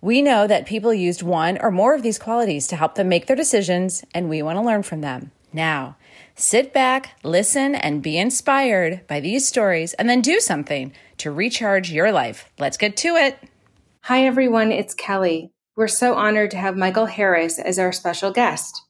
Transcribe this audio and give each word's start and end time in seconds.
We 0.00 0.22
know 0.22 0.46
that 0.46 0.66
people 0.66 0.94
used 0.94 1.22
one 1.22 1.58
or 1.60 1.72
more 1.72 1.92
of 1.92 2.02
these 2.02 2.20
qualities 2.20 2.68
to 2.68 2.76
help 2.76 2.94
them 2.94 3.08
make 3.08 3.26
their 3.26 3.34
decisions, 3.34 4.04
and 4.14 4.28
we 4.28 4.42
want 4.42 4.56
to 4.56 4.64
learn 4.64 4.84
from 4.84 5.00
them. 5.00 5.32
Now, 5.52 5.96
sit 6.36 6.72
back, 6.72 7.18
listen, 7.24 7.74
and 7.74 8.02
be 8.02 8.16
inspired 8.16 9.04
by 9.08 9.18
these 9.18 9.48
stories, 9.48 9.94
and 9.94 10.08
then 10.08 10.20
do 10.20 10.38
something 10.38 10.92
to 11.16 11.32
recharge 11.32 11.90
your 11.90 12.12
life. 12.12 12.48
Let's 12.60 12.76
get 12.76 12.96
to 12.98 13.16
it. 13.16 13.38
Hi, 14.02 14.24
everyone. 14.24 14.70
It's 14.70 14.94
Kelly. 14.94 15.50
We're 15.74 15.88
so 15.88 16.14
honored 16.14 16.52
to 16.52 16.58
have 16.58 16.76
Michael 16.76 17.06
Harris 17.06 17.58
as 17.58 17.78
our 17.78 17.90
special 17.90 18.30
guest. 18.30 18.82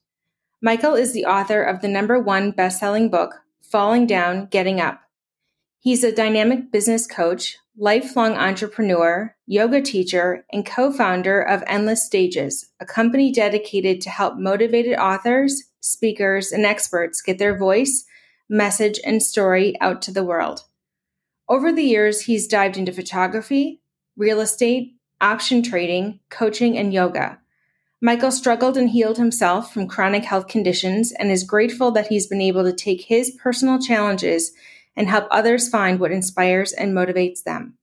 Michael 0.61 0.93
is 0.93 1.13
the 1.13 1.25
author 1.25 1.63
of 1.63 1.81
the 1.81 1.87
number 1.87 2.19
one 2.19 2.51
best 2.51 2.79
selling 2.79 3.09
book, 3.09 3.41
Falling 3.61 4.05
Down, 4.05 4.45
Getting 4.45 4.79
Up. 4.79 5.01
He's 5.81 6.03
a 6.03 6.11
dynamic 6.11 6.73
business 6.73 7.07
coach, 7.07 7.57
lifelong 7.77 8.33
entrepreneur, 8.33 9.33
yoga 9.47 9.81
teacher, 9.81 10.45
and 10.51 10.65
co 10.65 10.91
founder 10.91 11.41
of 11.41 11.63
Endless 11.67 12.05
Stages, 12.05 12.69
a 12.81 12.85
company 12.85 13.31
dedicated 13.31 14.01
to 14.01 14.09
help 14.09 14.37
motivated 14.37 14.97
authors, 14.97 15.63
speakers, 15.79 16.51
and 16.51 16.65
experts 16.65 17.21
get 17.21 17.37
their 17.37 17.57
voice, 17.57 18.03
message, 18.49 18.99
and 19.05 19.23
story 19.23 19.79
out 19.79 20.01
to 20.01 20.11
the 20.11 20.23
world. 20.23 20.65
Over 21.47 21.71
the 21.71 21.83
years, 21.83 22.23
he's 22.23 22.45
dived 22.45 22.75
into 22.75 22.91
photography, 22.91 23.81
real 24.17 24.41
estate, 24.41 24.97
option 25.21 25.63
trading, 25.63 26.19
coaching, 26.29 26.77
and 26.77 26.93
yoga. 26.93 27.39
Michael 28.01 28.31
struggled 28.31 28.75
and 28.75 28.89
healed 28.89 29.17
himself 29.17 29.73
from 29.73 29.87
chronic 29.87 30.25
health 30.25 30.47
conditions 30.49 31.13
and 31.13 31.31
is 31.31 31.43
grateful 31.45 31.91
that 31.91 32.07
he's 32.07 32.27
been 32.27 32.41
able 32.41 32.65
to 32.65 32.73
take 32.73 33.03
his 33.03 33.31
personal 33.31 33.79
challenges 33.79 34.51
and 34.95 35.07
help 35.07 35.27
others 35.31 35.69
find 35.69 35.99
what 35.99 36.11
inspires 36.11 36.73
and 36.73 36.93
motivates 36.95 37.43
them. 37.43 37.77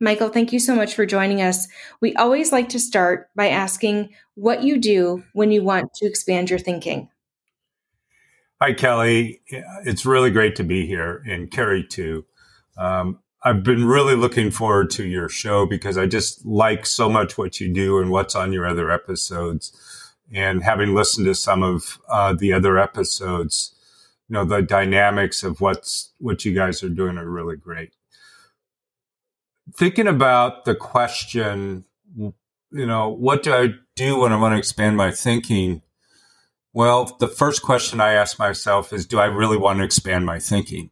Michael, 0.00 0.30
thank 0.30 0.52
you 0.52 0.58
so 0.58 0.74
much 0.74 0.94
for 0.94 1.06
joining 1.06 1.40
us. 1.40 1.68
We 2.00 2.14
always 2.16 2.50
like 2.50 2.68
to 2.70 2.80
start 2.80 3.28
by 3.36 3.48
asking 3.48 4.10
what 4.34 4.64
you 4.64 4.78
do 4.78 5.22
when 5.32 5.52
you 5.52 5.62
want 5.62 5.94
to 5.94 6.06
expand 6.06 6.50
your 6.50 6.58
thinking. 6.58 7.08
Hi, 8.60 8.72
Kelly. 8.72 9.40
It's 9.84 10.04
really 10.04 10.30
great 10.30 10.56
to 10.56 10.64
be 10.64 10.86
here, 10.86 11.22
and 11.28 11.50
Carrie 11.50 11.84
too. 11.84 12.24
Um, 12.76 13.20
I've 13.44 13.64
been 13.64 13.84
really 13.86 14.14
looking 14.14 14.50
forward 14.50 14.90
to 14.90 15.04
your 15.04 15.28
show 15.28 15.66
because 15.66 15.98
I 15.98 16.06
just 16.06 16.46
like 16.46 16.86
so 16.86 17.08
much 17.08 17.36
what 17.36 17.60
you 17.60 17.72
do 17.72 17.98
and 17.98 18.10
what's 18.10 18.36
on 18.36 18.52
your 18.52 18.66
other 18.66 18.90
episodes. 18.90 19.76
And 20.32 20.62
having 20.62 20.94
listened 20.94 21.26
to 21.26 21.34
some 21.34 21.62
of 21.62 21.98
uh, 22.08 22.34
the 22.34 22.52
other 22.52 22.78
episodes, 22.78 23.74
you 24.32 24.38
know 24.38 24.46
the 24.46 24.62
dynamics 24.62 25.42
of 25.44 25.60
what's 25.60 26.14
what 26.16 26.42
you 26.46 26.54
guys 26.54 26.82
are 26.82 26.88
doing 26.88 27.18
are 27.18 27.28
really 27.28 27.54
great. 27.54 27.92
Thinking 29.76 30.06
about 30.06 30.64
the 30.64 30.74
question 30.74 31.84
you 32.16 32.86
know 32.86 33.10
what 33.10 33.42
do 33.42 33.52
i 33.52 33.68
do 33.94 34.20
when 34.20 34.32
i 34.32 34.40
want 34.40 34.54
to 34.54 34.58
expand 34.58 34.96
my 34.96 35.10
thinking? 35.10 35.82
Well 36.72 37.14
the 37.20 37.28
first 37.28 37.60
question 37.60 38.00
i 38.00 38.14
ask 38.14 38.38
myself 38.38 38.90
is 38.94 39.04
do 39.04 39.18
i 39.18 39.26
really 39.26 39.58
want 39.58 39.80
to 39.80 39.84
expand 39.84 40.24
my 40.24 40.38
thinking? 40.38 40.88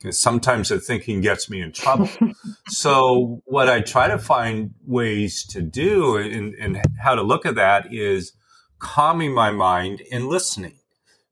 Because 0.00 0.18
sometimes 0.18 0.70
the 0.70 0.80
thinking 0.80 1.20
gets 1.20 1.48
me 1.48 1.60
in 1.60 1.70
trouble. 1.70 2.10
So 2.70 3.40
what 3.44 3.68
i 3.68 3.82
try 3.82 4.08
to 4.08 4.18
find 4.18 4.74
ways 4.84 5.44
to 5.50 5.62
do 5.62 6.16
and, 6.16 6.54
and 6.54 6.82
how 7.00 7.14
to 7.14 7.22
look 7.22 7.46
at 7.46 7.54
that 7.54 7.94
is 7.94 8.32
calming 8.80 9.32
my 9.32 9.52
mind 9.52 10.02
and 10.10 10.26
listening 10.26 10.79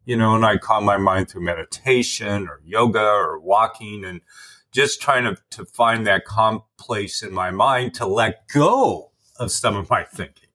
you 0.08 0.16
know, 0.16 0.34
and 0.34 0.42
I 0.42 0.56
calm 0.56 0.86
my 0.86 0.96
mind 0.96 1.28
through 1.28 1.42
meditation 1.42 2.48
or 2.48 2.62
yoga 2.64 3.04
or 3.04 3.38
walking 3.38 4.06
and 4.06 4.22
just 4.72 5.02
trying 5.02 5.24
to, 5.24 5.36
to 5.50 5.66
find 5.66 6.06
that 6.06 6.24
calm 6.24 6.62
place 6.78 7.22
in 7.22 7.34
my 7.34 7.50
mind 7.50 7.92
to 7.96 8.06
let 8.06 8.48
go 8.48 9.10
of 9.38 9.52
some 9.52 9.76
of 9.76 9.91
my 9.91 10.04
thinking. 10.04 10.48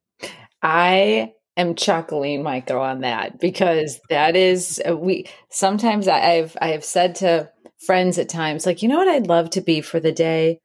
I 0.63 1.34
am 1.56 1.75
chuckling, 1.75 2.42
Michael, 2.42 2.80
on 2.80 3.02
that 3.02 3.40
because 3.40 4.02
that 4.09 4.36
is 4.36 4.81
uh, 4.90 4.97
we 4.97 5.28
sometimes 5.52 6.08
I've 6.08 6.58
I 6.59 6.69
have 6.69 6.84
said 6.84 7.13
to 7.18 7.52
friends 7.78 8.18
at 8.18 8.30
times, 8.30 8.66
like, 8.66 8.81
you 8.81 8.90
know 8.90 8.97
what 8.97 9.08
I'd 9.08 9.28
love 9.28 9.52
to 9.52 9.62
be 9.62 9.81
for 9.81 10.00
the 10.00 10.12
day? 10.12 10.62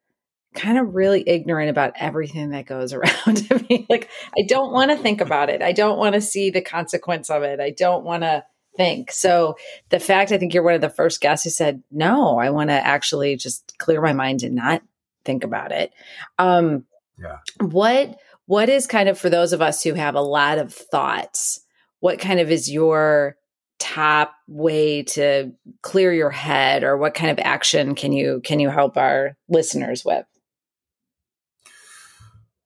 Kind 0.55 0.79
of 0.79 0.95
really 0.95 1.29
ignorant 1.29 1.69
about 1.69 1.93
everything 1.97 2.51
that 2.51 2.65
goes 2.65 2.93
around 2.95 3.51
me. 3.69 3.87
Like, 3.91 4.09
I 4.35 4.47
don't 4.49 4.73
want 4.73 4.93
to 4.93 4.97
think 4.97 5.21
about 5.21 5.51
it. 5.51 5.61
I 5.61 5.73
don't 5.73 5.99
want 5.99 6.15
to 6.15 6.23
see 6.23 6.49
the 6.49 6.63
consequence 6.63 7.29
of 7.29 7.43
it. 7.43 7.61
I 7.61 7.69
don't 7.69 8.03
want 8.03 8.23
to 8.23 8.45
think. 8.79 9.13
So 9.13 9.57
the 9.91 10.01
fact 10.01 10.33
I 10.33 10.39
think 10.39 10.55
you're 10.55 10.63
one 10.63 10.73
of 10.73 10.81
the 10.81 10.89
first 10.89 11.21
guests 11.21 11.45
who 11.45 11.51
said, 11.51 11.83
no, 11.91 12.39
I 12.39 12.49
want 12.49 12.71
to 12.71 12.75
actually 12.75 13.37
just 13.37 13.77
clear 13.77 14.01
my 14.01 14.15
mind 14.15 14.43
and 14.43 14.55
not 14.55 14.81
think 15.25 15.45
about 15.45 15.73
it. 15.73 15.93
Um, 16.39 16.87
yeah. 17.19 17.39
What, 17.61 18.19
what 18.47 18.71
is 18.71 18.87
kind 18.87 19.11
of 19.11 19.19
for 19.19 19.29
those 19.29 19.53
of 19.53 19.61
us 19.61 19.83
who 19.83 19.93
have 19.93 20.15
a 20.15 20.23
lot 20.23 20.57
of 20.57 20.73
thoughts, 20.73 21.61
what 22.01 22.19
kind 22.19 22.41
of 22.41 22.51
is 22.51 22.71
your 22.71 23.37
top 23.79 24.33
way 24.47 25.03
to 25.03 25.53
clear 25.83 26.13
your 26.13 26.31
head 26.31 26.83
or 26.85 26.97
what 26.97 27.15
kind 27.15 27.31
of 27.31 27.39
action 27.45 27.95
can 27.95 28.13
you, 28.13 28.41
can 28.45 28.61
you 28.61 28.71
help 28.71 28.97
our 28.97 29.37
listeners 29.49 30.05
with? 30.05 30.25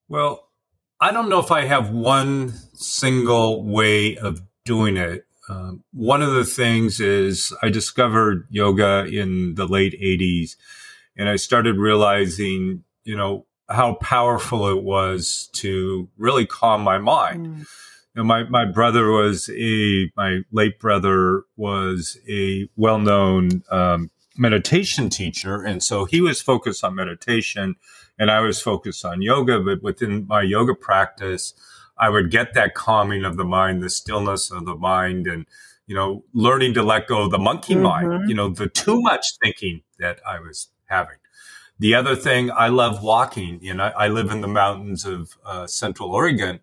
Well, 0.08 0.48
I 1.00 1.10
don't 1.10 1.28
know 1.30 1.40
if 1.40 1.50
I 1.50 1.62
have 1.62 1.90
one 1.90 2.52
single 2.74 3.64
way 3.64 4.16
of 4.18 4.42
doing 4.64 4.96
it. 4.96 5.24
Um, 5.52 5.84
one 5.92 6.22
of 6.22 6.32
the 6.32 6.44
things 6.44 7.00
is 7.00 7.52
I 7.62 7.68
discovered 7.68 8.46
yoga 8.50 9.04
in 9.04 9.54
the 9.54 9.66
late 9.66 10.00
80s 10.00 10.56
and 11.16 11.28
I 11.28 11.36
started 11.36 11.76
realizing, 11.76 12.84
you 13.04 13.16
know, 13.16 13.44
how 13.68 13.94
powerful 13.94 14.68
it 14.68 14.82
was 14.82 15.50
to 15.54 16.08
really 16.16 16.46
calm 16.46 16.82
my 16.82 16.98
mind. 16.98 17.46
Mm. 17.46 17.58
You 17.58 17.66
know, 18.16 18.24
my, 18.24 18.44
my 18.44 18.64
brother 18.64 19.10
was 19.10 19.50
a, 19.50 20.10
my 20.16 20.40
late 20.50 20.78
brother 20.78 21.44
was 21.56 22.18
a 22.28 22.68
well 22.76 22.98
known 22.98 23.62
um, 23.70 24.10
meditation 24.36 25.10
teacher. 25.10 25.62
And 25.62 25.82
so 25.82 26.04
he 26.04 26.20
was 26.20 26.40
focused 26.40 26.82
on 26.84 26.94
meditation 26.94 27.76
and 28.18 28.30
I 28.30 28.40
was 28.40 28.60
focused 28.60 29.04
on 29.04 29.22
yoga. 29.22 29.60
But 29.60 29.82
within 29.82 30.26
my 30.26 30.42
yoga 30.42 30.74
practice, 30.74 31.54
I 32.02 32.08
would 32.08 32.32
get 32.32 32.54
that 32.54 32.74
calming 32.74 33.24
of 33.24 33.36
the 33.36 33.44
mind, 33.44 33.80
the 33.80 33.88
stillness 33.88 34.50
of 34.50 34.66
the 34.66 34.74
mind, 34.74 35.28
and 35.28 35.46
you 35.86 35.94
know, 35.94 36.24
learning 36.32 36.74
to 36.74 36.82
let 36.82 37.06
go 37.06 37.22
of 37.22 37.30
the 37.30 37.38
monkey 37.38 37.74
mm-hmm. 37.74 37.84
mind, 37.84 38.28
you 38.28 38.34
know, 38.34 38.48
the 38.48 38.68
too 38.68 39.00
much 39.00 39.24
thinking 39.40 39.82
that 40.00 40.18
I 40.26 40.40
was 40.40 40.68
having. 40.86 41.18
The 41.78 41.94
other 41.94 42.16
thing, 42.16 42.50
I 42.50 42.68
love 42.68 43.04
walking. 43.04 43.60
You 43.62 43.74
know, 43.74 43.92
I 43.96 44.08
live 44.08 44.32
in 44.32 44.40
the 44.40 44.48
mountains 44.48 45.04
of 45.04 45.38
uh, 45.46 45.68
Central 45.68 46.10
Oregon, 46.10 46.58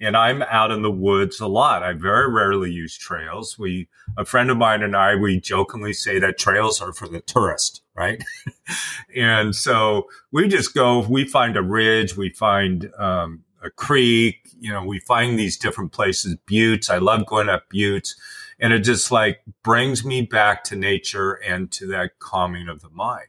and 0.00 0.16
I'm 0.16 0.42
out 0.42 0.72
in 0.72 0.82
the 0.82 0.90
woods 0.90 1.38
a 1.38 1.46
lot. 1.46 1.84
I 1.84 1.92
very 1.92 2.28
rarely 2.28 2.72
use 2.72 2.98
trails. 2.98 3.56
We, 3.56 3.86
a 4.16 4.24
friend 4.24 4.50
of 4.50 4.56
mine 4.56 4.82
and 4.82 4.96
I, 4.96 5.14
we 5.14 5.38
jokingly 5.38 5.92
say 5.92 6.18
that 6.18 6.36
trails 6.36 6.82
are 6.82 6.92
for 6.92 7.06
the 7.06 7.20
tourist, 7.20 7.82
right? 7.94 8.24
and 9.16 9.54
so 9.54 10.08
we 10.32 10.48
just 10.48 10.74
go. 10.74 11.06
We 11.06 11.28
find 11.28 11.56
a 11.56 11.62
ridge. 11.62 12.16
We 12.16 12.30
find 12.30 12.90
um, 12.98 13.44
a 13.62 13.70
creek. 13.70 14.36
You 14.58 14.72
know, 14.72 14.84
we 14.84 15.00
find 15.00 15.38
these 15.38 15.56
different 15.56 15.92
places, 15.92 16.36
buttes. 16.46 16.90
I 16.90 16.98
love 16.98 17.26
going 17.26 17.48
up 17.48 17.64
buttes. 17.70 18.14
And 18.58 18.72
it 18.72 18.80
just 18.80 19.10
like 19.10 19.40
brings 19.62 20.04
me 20.04 20.22
back 20.22 20.64
to 20.64 20.76
nature 20.76 21.32
and 21.32 21.70
to 21.72 21.86
that 21.88 22.18
calming 22.18 22.68
of 22.68 22.82
the 22.82 22.90
mind. 22.90 23.28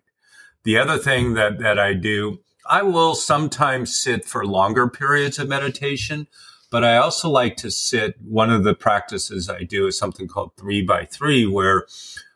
The 0.64 0.78
other 0.78 0.98
thing 0.98 1.34
that, 1.34 1.60
that 1.60 1.80
I 1.80 1.94
do, 1.94 2.40
I 2.70 2.84
will 2.84 3.16
sometimes 3.16 3.98
sit 3.98 4.26
for 4.26 4.46
longer 4.46 4.88
periods 4.88 5.40
of 5.40 5.48
meditation, 5.48 6.28
but 6.70 6.84
I 6.84 6.98
also 6.98 7.30
like 7.30 7.58
to 7.58 7.72
sit. 7.72 8.16
One 8.22 8.52
of 8.52 8.64
the 8.64 8.76
practices 8.76 9.50
I 9.50 9.64
do 9.64 9.88
is 9.88 9.98
something 9.98 10.28
called 10.28 10.52
three 10.58 10.82
by 10.82 11.06
three, 11.06 11.46
where 11.46 11.86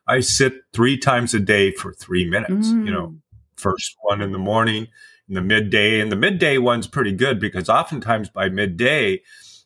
I 0.07 0.21
sit 0.21 0.53
three 0.73 0.97
times 0.97 1.33
a 1.33 1.39
day 1.39 1.71
for 1.71 1.93
three 1.93 2.29
minutes, 2.29 2.69
mm. 2.69 2.85
you 2.85 2.91
know, 2.91 3.07
mm. 3.07 3.19
first 3.55 3.95
one 4.01 4.21
in 4.21 4.31
the 4.31 4.37
morning, 4.37 4.87
in 5.27 5.35
the 5.35 5.41
midday. 5.41 5.99
And 5.99 6.11
the 6.11 6.15
midday 6.15 6.57
one's 6.57 6.87
pretty 6.87 7.11
good 7.11 7.39
because 7.39 7.69
oftentimes 7.69 8.29
by 8.29 8.49
midday, 8.49 9.21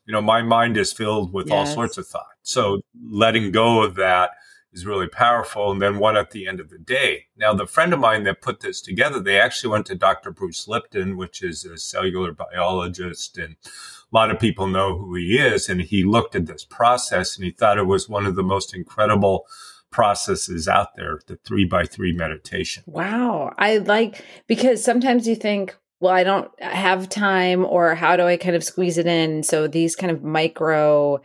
you 0.05 0.13
know, 0.13 0.21
my 0.21 0.41
mind 0.41 0.77
is 0.77 0.93
filled 0.93 1.33
with 1.33 1.47
yes. 1.47 1.55
all 1.55 1.65
sorts 1.65 1.97
of 1.97 2.07
thoughts. 2.07 2.25
So 2.41 2.81
letting 3.11 3.51
go 3.51 3.83
of 3.83 3.95
that 3.95 4.31
is 4.71 4.85
really 4.85 5.07
powerful. 5.07 5.71
And 5.71 5.81
then 5.81 5.99
one 5.99 6.17
at 6.17 6.31
the 6.31 6.47
end 6.47 6.59
of 6.59 6.69
the 6.69 6.77
day. 6.77 7.25
Now, 7.37 7.53
the 7.53 7.67
friend 7.67 7.93
of 7.93 7.99
mine 7.99 8.23
that 8.23 8.41
put 8.41 8.61
this 8.61 8.81
together, 8.81 9.19
they 9.19 9.39
actually 9.39 9.71
went 9.71 9.85
to 9.87 9.95
Dr. 9.95 10.31
Bruce 10.31 10.67
Lipton, 10.67 11.17
which 11.17 11.41
is 11.41 11.65
a 11.65 11.77
cellular 11.77 12.31
biologist, 12.31 13.37
and 13.37 13.55
a 13.65 14.15
lot 14.15 14.31
of 14.31 14.39
people 14.39 14.67
know 14.67 14.97
who 14.97 15.15
he 15.15 15.37
is. 15.37 15.69
And 15.69 15.81
he 15.81 16.03
looked 16.03 16.35
at 16.35 16.45
this 16.45 16.65
process 16.65 17.35
and 17.35 17.45
he 17.45 17.51
thought 17.51 17.77
it 17.77 17.83
was 17.83 18.09
one 18.09 18.25
of 18.25 18.35
the 18.35 18.43
most 18.43 18.75
incredible 18.75 19.45
processes 19.91 20.67
out 20.67 20.95
there, 20.95 21.19
the 21.27 21.37
three 21.37 21.65
by 21.65 21.85
three 21.85 22.13
meditation. 22.13 22.83
Wow. 22.85 23.53
I 23.57 23.77
like 23.77 24.23
because 24.47 24.83
sometimes 24.83 25.27
you 25.27 25.35
think, 25.35 25.75
well, 25.99 26.13
I 26.13 26.23
don't 26.23 26.49
have 26.61 27.09
time, 27.09 27.65
or 27.65 27.93
how 27.93 28.15
do 28.15 28.23
I 28.23 28.37
kind 28.37 28.55
of 28.55 28.63
squeeze 28.63 28.97
it 28.97 29.05
in? 29.05 29.43
So 29.43 29.67
these 29.67 29.95
kind 29.95 30.11
of 30.11 30.23
micro 30.23 31.21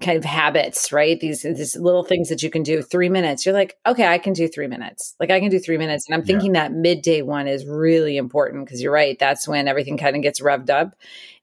kind 0.00 0.16
of 0.16 0.24
habits, 0.24 0.92
right? 0.92 1.18
These 1.18 1.42
these 1.42 1.74
little 1.76 2.04
things 2.04 2.28
that 2.28 2.42
you 2.42 2.50
can 2.50 2.62
do. 2.62 2.82
Three 2.82 3.08
minutes. 3.08 3.44
You're 3.44 3.54
like, 3.54 3.76
okay, 3.86 4.06
I 4.06 4.18
can 4.18 4.32
do 4.32 4.46
three 4.46 4.68
minutes. 4.68 5.14
Like 5.18 5.30
I 5.30 5.40
can 5.40 5.50
do 5.50 5.58
three 5.58 5.78
minutes. 5.78 6.06
And 6.06 6.14
I'm 6.14 6.24
thinking 6.24 6.54
yeah. 6.54 6.68
that 6.68 6.72
midday 6.72 7.22
one 7.22 7.48
is 7.48 7.66
really 7.66 8.16
important 8.16 8.64
because 8.64 8.80
you're 8.80 8.92
right. 8.92 9.18
That's 9.18 9.48
when 9.48 9.66
everything 9.66 9.98
kind 9.98 10.14
of 10.14 10.22
gets 10.22 10.40
revved 10.40 10.70
up 10.70 10.94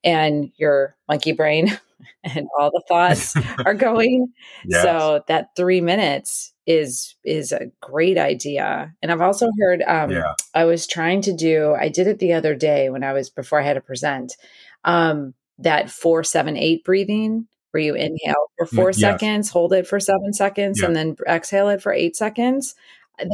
and 0.03 0.51
your 0.55 0.95
monkey 1.09 1.33
brain 1.33 1.77
and 2.23 2.47
all 2.57 2.71
the 2.71 2.83
thoughts 2.87 3.35
are 3.65 3.73
going. 3.73 4.33
Yes. 4.65 4.83
So 4.83 5.23
that 5.27 5.55
three 5.55 5.81
minutes 5.81 6.53
is 6.65 7.15
is 7.23 7.51
a 7.51 7.67
great 7.81 8.17
idea. 8.17 8.93
And 9.01 9.11
I've 9.11 9.21
also 9.21 9.49
heard 9.59 9.83
um 9.87 10.11
yeah. 10.11 10.33
I 10.53 10.65
was 10.65 10.87
trying 10.87 11.21
to 11.23 11.33
do 11.35 11.75
I 11.79 11.89
did 11.89 12.07
it 12.07 12.19
the 12.19 12.33
other 12.33 12.55
day 12.55 12.89
when 12.89 13.03
I 13.03 13.13
was 13.13 13.29
before 13.29 13.59
I 13.59 13.63
had 13.63 13.73
to 13.73 13.81
present. 13.81 14.35
Um 14.83 15.33
that 15.59 15.89
four, 15.89 16.23
seven, 16.23 16.57
eight 16.57 16.83
breathing 16.83 17.47
where 17.71 17.83
you 17.83 17.93
inhale 17.93 18.51
for 18.57 18.65
four 18.65 18.89
yes. 18.89 18.99
seconds, 18.99 19.49
hold 19.49 19.73
it 19.73 19.85
for 19.85 19.99
seven 19.99 20.33
seconds, 20.33 20.79
yeah. 20.79 20.87
and 20.87 20.95
then 20.95 21.15
exhale 21.27 21.69
it 21.69 21.81
for 21.81 21.91
eight 21.91 22.15
seconds. 22.15 22.73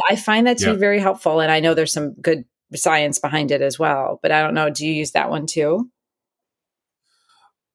I 0.09 0.15
find 0.15 0.47
that 0.47 0.57
to 0.59 0.67
yeah. 0.67 0.73
be 0.73 0.79
very 0.79 0.99
helpful. 0.99 1.39
And 1.39 1.51
I 1.51 1.59
know 1.59 1.73
there's 1.73 1.93
some 1.93 2.13
good 2.13 2.45
science 2.73 3.19
behind 3.19 3.51
it 3.51 3.61
as 3.61 3.77
well, 3.77 4.19
but 4.21 4.31
I 4.31 4.41
don't 4.41 4.53
know. 4.53 4.69
Do 4.69 4.85
you 4.85 4.93
use 4.93 5.11
that 5.11 5.29
one 5.29 5.45
too? 5.45 5.89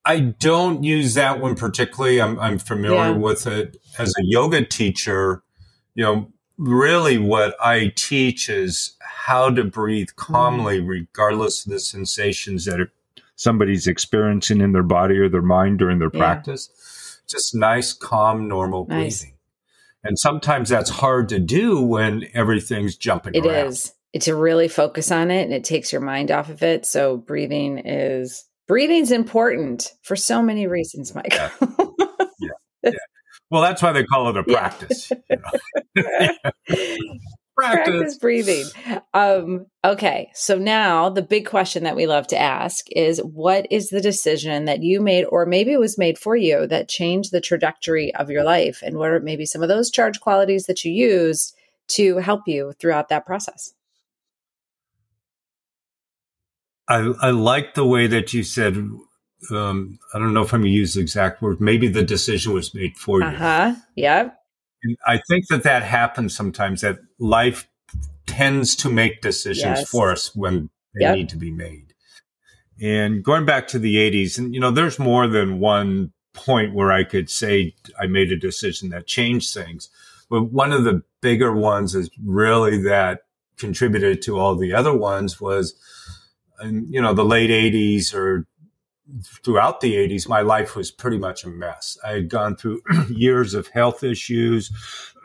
I 0.06 0.20
don't 0.20 0.84
use 0.84 1.14
that 1.14 1.40
one 1.40 1.56
particularly. 1.56 2.20
I'm, 2.20 2.38
I'm 2.38 2.58
familiar 2.58 3.10
yeah. 3.10 3.16
with 3.16 3.46
it 3.46 3.76
as 3.98 4.10
a 4.10 4.22
yoga 4.22 4.64
teacher. 4.64 5.42
You 5.94 6.04
know, 6.04 6.32
really 6.56 7.18
what 7.18 7.56
I 7.60 7.92
teach 7.96 8.48
is 8.48 8.96
how 9.00 9.50
to 9.50 9.64
breathe 9.64 10.10
calmly, 10.14 10.80
mm. 10.80 10.86
regardless 10.86 11.66
of 11.66 11.72
the 11.72 11.80
sensations 11.80 12.66
that 12.66 12.88
somebody's 13.34 13.88
experiencing 13.88 14.60
in 14.60 14.72
their 14.72 14.84
body 14.84 15.18
or 15.18 15.28
their 15.28 15.42
mind 15.42 15.80
during 15.80 15.98
their 15.98 16.10
yeah. 16.12 16.20
practice. 16.20 17.20
Just 17.26 17.54
nice, 17.54 17.92
calm, 17.92 18.46
normal 18.46 18.86
nice. 18.86 19.22
breathing. 19.22 19.36
And 20.04 20.16
sometimes 20.16 20.68
that's 20.68 20.90
hard 20.90 21.28
to 21.30 21.40
do 21.40 21.80
when 21.82 22.28
everything's 22.32 22.96
jumping 22.96 23.34
It 23.34 23.44
around. 23.44 23.66
is. 23.66 23.92
To 24.20 24.36
really 24.36 24.68
focus 24.68 25.10
on 25.10 25.30
it 25.30 25.42
and 25.42 25.52
it 25.52 25.64
takes 25.64 25.92
your 25.92 26.00
mind 26.00 26.30
off 26.30 26.48
of 26.48 26.62
it. 26.62 26.86
So 26.86 27.16
breathing 27.16 27.78
is 27.78 28.44
breathing's 28.66 29.10
important 29.10 29.92
for 30.02 30.16
so 30.16 30.42
many 30.42 30.66
reasons, 30.66 31.14
Mike. 31.14 31.32
Yeah. 31.32 31.50
yeah. 31.60 32.48
yeah. 32.82 32.90
Well, 33.50 33.62
that's 33.62 33.82
why 33.82 33.92
they 33.92 34.04
call 34.04 34.28
it 34.28 34.36
a 34.36 34.42
practice. 34.42 35.10
You 35.10 35.36
know? 35.36 36.32
practice. 37.56 37.94
practice 37.94 38.18
breathing. 38.18 38.64
Um, 39.14 39.66
okay, 39.84 40.30
so 40.34 40.58
now 40.58 41.08
the 41.08 41.22
big 41.22 41.46
question 41.46 41.84
that 41.84 41.96
we 41.96 42.06
love 42.06 42.26
to 42.28 42.38
ask 42.38 42.86
is 42.90 43.18
what 43.22 43.66
is 43.70 43.88
the 43.88 44.00
decision 44.00 44.64
that 44.64 44.82
you 44.82 45.00
made, 45.00 45.24
or 45.24 45.46
maybe 45.46 45.72
it 45.72 45.80
was 45.80 45.96
made 45.96 46.18
for 46.18 46.36
you, 46.36 46.66
that 46.66 46.88
changed 46.88 47.32
the 47.32 47.40
trajectory 47.40 48.14
of 48.14 48.30
your 48.30 48.44
life? 48.44 48.82
And 48.82 48.98
what 48.98 49.10
are 49.10 49.20
maybe 49.20 49.46
some 49.46 49.62
of 49.62 49.68
those 49.68 49.90
charge 49.90 50.20
qualities 50.20 50.64
that 50.64 50.84
you 50.84 50.92
used 50.92 51.56
to 51.88 52.18
help 52.18 52.42
you 52.46 52.72
throughout 52.80 53.08
that 53.10 53.26
process? 53.26 53.72
I, 56.88 57.12
I 57.20 57.30
like 57.30 57.74
the 57.74 57.86
way 57.86 58.06
that 58.06 58.32
you 58.32 58.42
said, 58.42 58.76
um, 59.50 59.98
I 60.14 60.18
don't 60.18 60.32
know 60.32 60.42
if 60.42 60.52
I'm 60.52 60.60
going 60.60 60.72
to 60.72 60.76
use 60.76 60.94
the 60.94 61.00
exact 61.00 61.42
word, 61.42 61.60
maybe 61.60 61.88
the 61.88 62.02
decision 62.02 62.52
was 62.52 62.74
made 62.74 62.96
for 62.96 63.20
you. 63.20 63.26
Uh 63.26 63.32
huh. 63.32 63.74
Yep. 63.96 64.38
And 64.82 64.96
I 65.06 65.20
think 65.28 65.48
that 65.48 65.64
that 65.64 65.82
happens 65.82 66.36
sometimes 66.36 66.82
that 66.82 66.98
life 67.18 67.68
tends 68.26 68.76
to 68.76 68.90
make 68.90 69.20
decisions 69.20 69.80
yes. 69.80 69.88
for 69.88 70.12
us 70.12 70.34
when 70.34 70.70
they 70.94 71.02
yep. 71.02 71.16
need 71.16 71.28
to 71.30 71.36
be 71.36 71.50
made. 71.50 71.94
And 72.80 73.24
going 73.24 73.46
back 73.46 73.68
to 73.68 73.78
the 73.78 73.96
80s, 73.96 74.38
and 74.38 74.54
you 74.54 74.60
know, 74.60 74.70
there's 74.70 74.98
more 74.98 75.26
than 75.26 75.58
one 75.58 76.12
point 76.34 76.74
where 76.74 76.92
I 76.92 77.04
could 77.04 77.30
say 77.30 77.74
I 77.98 78.06
made 78.06 78.30
a 78.30 78.36
decision 78.36 78.90
that 78.90 79.06
changed 79.06 79.52
things. 79.52 79.88
But 80.28 80.52
one 80.52 80.72
of 80.72 80.84
the 80.84 81.02
bigger 81.20 81.52
ones 81.52 81.94
is 81.94 82.10
really 82.22 82.82
that 82.82 83.22
contributed 83.56 84.20
to 84.22 84.38
all 84.38 84.54
the 84.54 84.74
other 84.74 84.94
ones 84.96 85.40
was, 85.40 85.74
in, 86.62 86.86
you 86.92 87.00
know, 87.00 87.14
the 87.14 87.24
late 87.24 87.50
80s 87.50 88.14
or 88.14 88.46
throughout 89.44 89.80
the 89.80 89.94
80s, 89.94 90.28
my 90.28 90.40
life 90.40 90.74
was 90.74 90.90
pretty 90.90 91.18
much 91.18 91.44
a 91.44 91.48
mess. 91.48 91.96
I 92.04 92.10
had 92.12 92.28
gone 92.28 92.56
through 92.56 92.82
years 93.08 93.54
of 93.54 93.68
health 93.68 94.02
issues. 94.02 94.70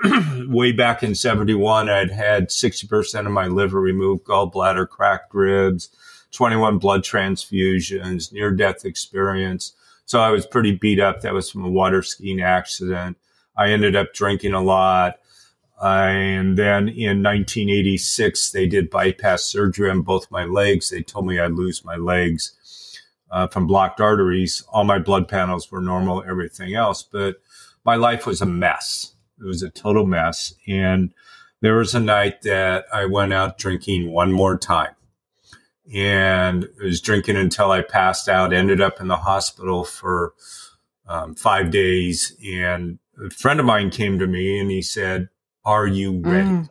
Way 0.48 0.72
back 0.72 1.04
in 1.04 1.16
71, 1.16 1.90
I'd 1.90 2.12
had 2.12 2.50
60% 2.50 3.26
of 3.26 3.32
my 3.32 3.48
liver 3.48 3.80
removed, 3.80 4.26
gallbladder, 4.26 4.88
cracked 4.88 5.34
ribs, 5.34 5.90
21 6.32 6.78
blood 6.78 7.04
transfusions, 7.04 8.32
near 8.32 8.52
death 8.52 8.86
experience. 8.86 9.74
So 10.06 10.20
I 10.20 10.32
was 10.32 10.46
pretty 10.46 10.76
beat 10.76 11.00
up. 11.00 11.22
That 11.22 11.34
was 11.34 11.50
from 11.50 11.64
a 11.64 11.70
water 11.70 12.02
skiing 12.04 12.42
accident. 12.42 13.18
I 13.56 13.70
ended 13.70 13.96
up 13.96 14.14
drinking 14.14 14.54
a 14.54 14.62
lot. 14.62 15.20
And 15.82 16.58
then 16.58 16.90
in 16.90 17.24
1986, 17.24 18.52
they 18.52 18.68
did 18.68 18.90
bypass 18.90 19.44
surgery 19.44 19.90
on 19.90 20.02
both 20.02 20.30
my 20.30 20.44
legs. 20.44 20.90
They 20.90 21.02
told 21.02 21.26
me 21.26 21.40
I'd 21.40 21.54
lose 21.54 21.84
my 21.84 21.96
legs 21.96 22.54
uh, 23.32 23.48
from 23.48 23.68
blocked 23.68 24.00
arteries. 24.00 24.64
All 24.70 24.84
my 24.84 25.00
blood 25.00 25.28
panels 25.28 25.72
were 25.72 25.82
normal, 25.82 26.24
everything 26.24 26.76
else, 26.76 27.02
but 27.02 27.38
my 27.84 27.96
life 27.96 28.28
was 28.28 28.42
a 28.42 28.46
mess. 28.46 29.14
It 29.40 29.46
was 29.46 29.64
a 29.64 29.70
total 29.70 30.06
mess. 30.06 30.54
And 30.68 31.14
there 31.62 31.78
was 31.78 31.96
a 31.96 32.00
night 32.00 32.44
that 32.44 32.86
I 32.94 33.06
went 33.06 33.34
out 33.34 33.58
drinking 33.58 34.12
one 34.12 34.32
more 34.32 34.58
time 34.58 34.96
and 35.94 36.68
I 36.80 36.86
was 36.86 37.02
drinking 37.02 37.38
until 37.38 37.72
I 37.72 37.82
passed 37.82 38.30
out, 38.30 38.54
ended 38.54 38.82
up 38.82 39.02
in 39.02 39.08
the 39.08 39.18
hospital 39.18 39.84
for 39.84 40.34
um, 41.08 41.36
five 41.36 41.72
days. 41.72 42.36
And 42.46 43.00
a 43.24 43.30
friend 43.30 43.60
of 43.60 43.66
mine 43.66 43.90
came 43.90 44.20
to 44.20 44.28
me 44.28 44.60
and 44.60 44.72
he 44.72 44.82
said, 44.82 45.30
Are 45.66 45.88
you 45.88 46.20
ready? 46.20 46.50
Mm. 46.50 46.70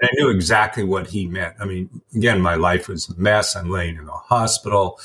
And 0.00 0.10
I 0.10 0.10
knew 0.14 0.30
exactly 0.30 0.84
what 0.84 1.08
he 1.08 1.26
meant. 1.26 1.54
I 1.60 1.64
mean, 1.64 1.88
again, 2.14 2.40
my 2.40 2.56
life 2.56 2.88
was 2.88 3.08
a 3.08 3.14
mess. 3.16 3.54
I'm 3.54 3.70
laying 3.70 3.96
in 3.96 4.06
the 4.06 4.12
hospital 4.12 4.98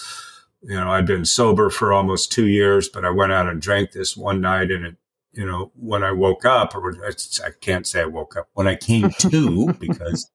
you 0.61 0.75
know, 0.75 0.89
I'd 0.91 1.05
been 1.05 1.25
sober 1.25 1.69
for 1.69 1.93
almost 1.93 2.31
two 2.31 2.47
years, 2.47 2.89
but 2.89 3.05
I 3.05 3.09
went 3.09 3.31
out 3.31 3.47
and 3.47 3.61
drank 3.61 3.91
this 3.91 4.17
one 4.17 4.41
night 4.41 4.71
and 4.71 4.85
it, 4.85 4.95
you 5.31 5.45
know, 5.45 5.71
when 5.75 6.03
I 6.03 6.11
woke 6.11 6.43
up, 6.43 6.75
or 6.75 6.95
I 7.05 7.51
can't 7.61 7.87
say 7.87 8.01
I 8.01 8.05
woke 8.05 8.35
up, 8.35 8.49
when 8.53 8.67
I 8.67 8.75
came 8.75 9.09
to, 9.19 9.73
because 9.73 10.29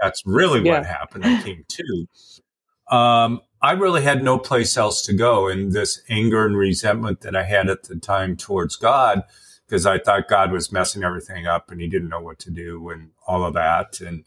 that's 0.00 0.22
really 0.24 0.62
yeah. 0.62 0.78
what 0.78 0.86
happened. 0.86 1.24
I 1.24 1.42
came 1.42 1.64
to. 1.66 2.94
Um, 2.94 3.40
I 3.60 3.72
really 3.72 4.02
had 4.02 4.22
no 4.22 4.38
place 4.38 4.76
else 4.76 5.02
to 5.06 5.14
go. 5.14 5.48
And 5.48 5.72
this 5.72 6.00
anger 6.08 6.46
and 6.46 6.56
resentment 6.56 7.22
that 7.22 7.34
I 7.34 7.42
had 7.42 7.68
at 7.68 7.84
the 7.84 7.96
time 7.96 8.36
towards 8.36 8.76
God, 8.76 9.22
because 9.66 9.86
I 9.86 9.98
thought 9.98 10.28
God 10.28 10.52
was 10.52 10.72
messing 10.72 11.02
everything 11.02 11.46
up 11.46 11.70
and 11.70 11.80
he 11.80 11.88
didn't 11.88 12.08
know 12.08 12.20
what 12.20 12.38
to 12.40 12.50
do 12.50 12.88
and 12.90 13.10
all 13.26 13.44
of 13.44 13.54
that. 13.54 14.00
And 14.00 14.24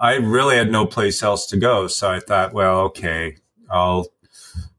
I 0.00 0.14
really 0.14 0.56
had 0.56 0.72
no 0.72 0.86
place 0.86 1.22
else 1.22 1.46
to 1.46 1.56
go. 1.56 1.86
So 1.86 2.10
I 2.10 2.18
thought, 2.18 2.52
well, 2.52 2.80
okay, 2.80 3.36
I'll 3.70 4.08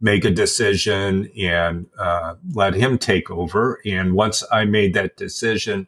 make 0.01 0.25
a 0.25 0.31
decision 0.31 1.29
and 1.39 1.87
uh, 1.97 2.35
let 2.53 2.73
him 2.73 2.97
take 2.97 3.31
over. 3.31 3.79
And 3.85 4.13
once 4.13 4.43
I 4.51 4.65
made 4.65 4.93
that 4.95 5.15
decision, 5.15 5.87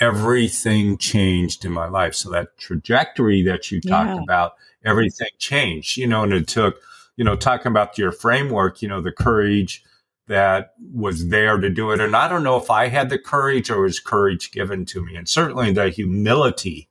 everything 0.00 0.96
changed 0.96 1.64
in 1.64 1.72
my 1.72 1.88
life. 1.88 2.14
So 2.14 2.30
that 2.30 2.56
trajectory 2.56 3.42
that 3.42 3.70
you 3.70 3.80
talked 3.80 4.16
yeah. 4.16 4.22
about, 4.22 4.54
everything 4.84 5.28
changed, 5.38 5.98
you 5.98 6.06
know, 6.06 6.22
and 6.22 6.32
it 6.32 6.48
took, 6.48 6.80
you 7.16 7.24
know, 7.24 7.36
talking 7.36 7.70
about 7.70 7.98
your 7.98 8.12
framework, 8.12 8.80
you 8.82 8.88
know, 8.88 9.00
the 9.00 9.12
courage 9.12 9.84
that 10.26 10.74
was 10.92 11.28
there 11.28 11.58
to 11.58 11.68
do 11.68 11.90
it. 11.90 12.00
And 12.00 12.16
I 12.16 12.28
don't 12.28 12.44
know 12.44 12.56
if 12.56 12.70
I 12.70 12.88
had 12.88 13.10
the 13.10 13.18
courage 13.18 13.70
or 13.70 13.82
was 13.82 14.00
courage 14.00 14.52
given 14.52 14.84
to 14.86 15.04
me 15.04 15.16
and 15.16 15.28
certainly 15.28 15.72
the 15.72 15.90
humility 15.90 16.88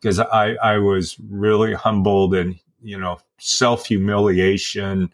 because 0.00 0.18
I, 0.18 0.54
I 0.62 0.78
was 0.78 1.16
really 1.18 1.72
humbled 1.72 2.34
and, 2.34 2.58
you 2.82 2.98
know, 2.98 3.18
self 3.38 3.86
humiliation, 3.86 5.12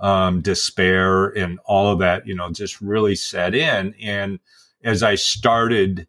um, 0.00 0.40
despair 0.40 1.26
and 1.26 1.58
all 1.64 1.92
of 1.92 1.98
that, 2.00 2.26
you 2.26 2.34
know, 2.34 2.50
just 2.50 2.80
really 2.80 3.14
set 3.14 3.54
in. 3.54 3.94
And 4.00 4.38
as 4.82 5.02
I 5.02 5.14
started 5.14 6.06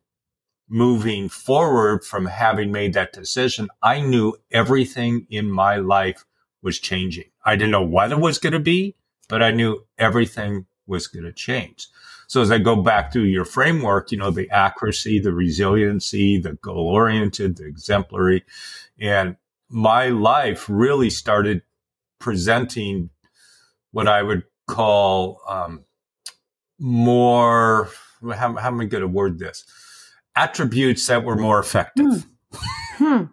moving 0.70 1.29
forward 1.29 2.03
from 2.03 2.25
having 2.25 2.72
made 2.72 2.94
that 2.94 3.13
decision, 3.13 3.70
I 3.82 4.01
knew 4.01 4.34
everything 4.51 5.27
in 5.29 5.50
my 5.50 5.77
life 5.77 6.25
was 6.62 6.79
changing. 6.79 7.25
I 7.46 7.56
didn't 7.56 7.72
know 7.72 7.84
what 7.84 8.12
it 8.12 8.20
was 8.20 8.39
going 8.39 8.53
to 8.53 8.60
be, 8.60 8.96
but 9.29 9.41
I 9.41 9.51
knew 9.51 9.86
everything 9.98 10.65
was 10.88 11.08
going 11.08 11.25
to 11.25 11.34
change. 11.34 11.88
So 12.27 12.41
as 12.41 12.51
I 12.51 12.58
go 12.58 12.75
back 12.75 13.12
through 13.12 13.24
your 13.24 13.46
framework, 13.46 14.12
you 14.12 14.17
know, 14.17 14.32
the 14.32 14.50
accuracy, 14.50 15.20
the 15.20 15.32
resiliency, 15.32 16.39
the 16.39 16.53
goal 16.53 16.88
oriented, 16.88 17.58
the 17.58 17.65
exemplary, 17.65 18.44
and 19.00 19.38
my 19.70 20.08
life 20.08 20.65
really 20.67 21.10
started 21.10 21.62
presenting 22.20 23.10
what 23.91 24.08
I 24.08 24.24
would 24.24 24.44
call 24.67 25.41
um, 25.48 25.86
more. 26.79 27.89
How, 28.22 28.56
how 28.56 28.67
am 28.67 28.82
I 28.82 28.86
going 28.86 29.01
to 29.01 29.08
word 29.08 29.39
this? 29.39 29.65
Attributes 30.36 31.08
that 31.08 31.24
were 31.24 31.36
more 31.36 31.60
effective. 31.60 32.27
Hmm. 32.98 33.24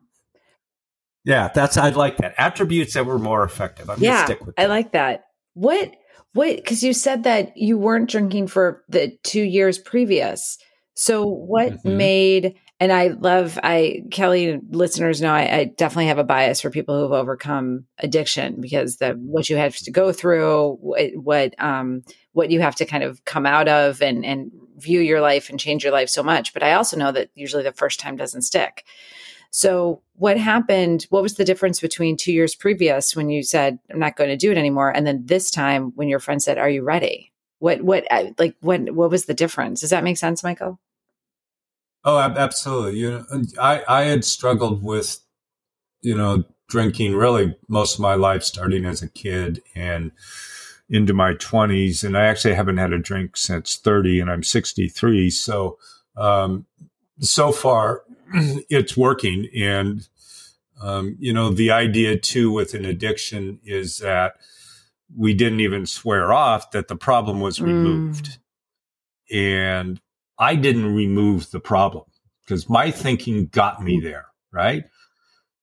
Yeah, 1.25 1.49
that's 1.55 1.77
I 1.77 1.89
like 1.91 2.19
that. 2.19 2.35
Attributes 2.37 2.95
that 2.95 3.07
were 3.07 3.19
more 3.19 3.45
effective. 3.45 3.89
I'm 3.89 4.01
yeah, 4.01 4.25
stick 4.25 4.45
with 4.45 4.57
that. 4.57 4.63
I 4.63 4.67
like 4.67 4.93
that. 4.93 5.27
What 5.55 5.95
what 6.35 6.57
because 6.57 6.83
you 6.83 6.93
said 6.93 7.25
that 7.25 7.57
you 7.57 7.79
weren't 7.79 8.11
drinking 8.11 8.49
for 8.49 8.85
the 8.89 9.17
two 9.23 9.43
years 9.43 9.79
previous. 9.79 10.59
So 10.95 11.27
what 11.27 11.73
mm-hmm. 11.73 11.97
made 11.97 12.55
and 12.81 12.93
I 12.93 13.09
love 13.09 13.59
I 13.63 14.03
Kelly 14.11 14.61
listeners 14.71 15.23
know 15.23 15.33
I, 15.33 15.59
I, 15.59 15.65
definitely 15.65 16.09
have 16.09 16.19
a 16.19 16.25
bias 16.25 16.61
for 16.61 16.71
people 16.71 17.01
who've 17.01 17.13
overcome 17.13 17.87
addiction 17.99 18.61
because 18.61 18.97
the 18.97 19.13
what 19.13 19.49
you 19.49 19.57
have 19.57 19.77
to 19.77 19.91
go 19.91 20.13
through, 20.13 20.77
what, 20.81 21.11
what 21.15 21.55
um 21.59 22.03
what 22.33 22.51
you 22.51 22.61
have 22.61 22.75
to 22.77 22.85
kind 22.85 23.05
of 23.05 23.25
come 23.25 23.47
out 23.47 23.69
of 23.69 24.03
and 24.03 24.25
and 24.25 24.51
view 24.77 25.01
your 25.01 25.21
life 25.21 25.51
and 25.51 25.61
change 25.61 25.85
your 25.85 25.93
life 25.93 26.09
so 26.09 26.23
much. 26.23 26.53
But 26.53 26.63
I 26.63 26.73
also 26.73 26.97
know 26.97 27.13
that 27.13 27.31
usually 27.35 27.63
the 27.63 27.73
first 27.73 28.01
time 28.01 28.17
doesn't 28.17 28.43
stick. 28.43 28.85
So 29.57 30.03
what 30.17 30.37
happened? 30.37 31.07
What 31.11 31.23
was 31.23 31.35
the 31.35 31.45
difference 31.45 31.79
between 31.79 32.17
two 32.17 32.33
years 32.33 32.57
previous 32.57 33.15
when 33.15 33.31
you 33.31 33.45
said 33.45 33.79
I'm 33.89 34.01
not 34.01 34.17
going 34.17 34.31
to 34.31 34.37
do 34.37 34.51
it 34.51 34.59
anymore, 34.59 34.91
and 34.91 35.07
then 35.07 35.27
this 35.27 35.49
time 35.49 35.93
when 35.95 36.09
your 36.09 36.19
friend 36.19 36.43
said, 36.43 36.59
"Are 36.59 36.69
you 36.69 36.83
ready?" 36.83 37.33
What 37.61 37.81
what 37.81 38.05
uh, 38.11 38.33
like 38.37 38.57
what 38.63 38.93
what 38.93 39.13
was 39.13 39.27
the 39.27 39.33
difference? 39.33 39.83
Does 39.83 39.91
that 39.91 40.03
make 40.03 40.17
sense, 40.17 40.43
Michael? 40.43 40.81
Oh, 42.05 42.19
absolutely. 42.19 42.99
You 42.99 43.11
know, 43.13 43.45
I, 43.61 43.85
I 43.87 44.03
had 44.03 44.25
struggled 44.25 44.83
with, 44.83 45.21
you 46.03 46.17
know, 46.17 46.43
drinking 46.69 47.15
really 47.15 47.57
most 47.69 47.95
of 47.95 48.01
my 48.01 48.17
life, 48.17 48.43
starting 48.43 48.85
as 48.85 49.03
a 49.03 49.09
kid 49.09 49.63
and 49.77 50.11
into 50.91 51.15
my 51.15 51.35
20s. 51.35 52.03
And 52.03 52.19
I 52.19 52.25
actually 52.25 52.55
haven't 52.55 52.79
had 52.79 52.93
a 52.93 52.99
drink 52.99 53.37
since 53.37 53.77
30 53.77 54.19
and 54.19 54.31
I'm 54.31 54.43
63. 54.43 55.31
So, 55.31 55.79
um, 56.17 56.67
so 57.21 57.53
far 57.53 58.03
it's 58.69 58.97
working. 58.97 59.49
And, 59.57 60.07
um, 60.81 61.17
you 61.19 61.33
know, 61.33 61.51
the 61.51 61.71
idea 61.71 62.19
too 62.19 62.51
with 62.51 62.75
an 62.75 62.85
addiction 62.85 63.61
is 63.65 63.99
that 63.99 64.35
we 65.17 65.35
didn't 65.35 65.61
even 65.61 65.87
swear 65.87 66.33
off 66.33 66.71
that 66.73 66.89
the 66.89 66.97
problem 66.97 67.41
was 67.41 67.61
removed. 67.61 68.39
Mm. 69.33 69.37
And 69.37 70.01
I 70.39 70.57
didn't 70.57 70.95
remove 70.95 71.51
the 71.51 71.61
problem 71.61 72.05
because 72.45 72.69
my 72.69 72.91
thinking 72.91 73.47
got 73.47 73.83
me 73.83 73.97
mm-hmm. 73.97 74.07
there, 74.07 74.27
right? 74.53 74.85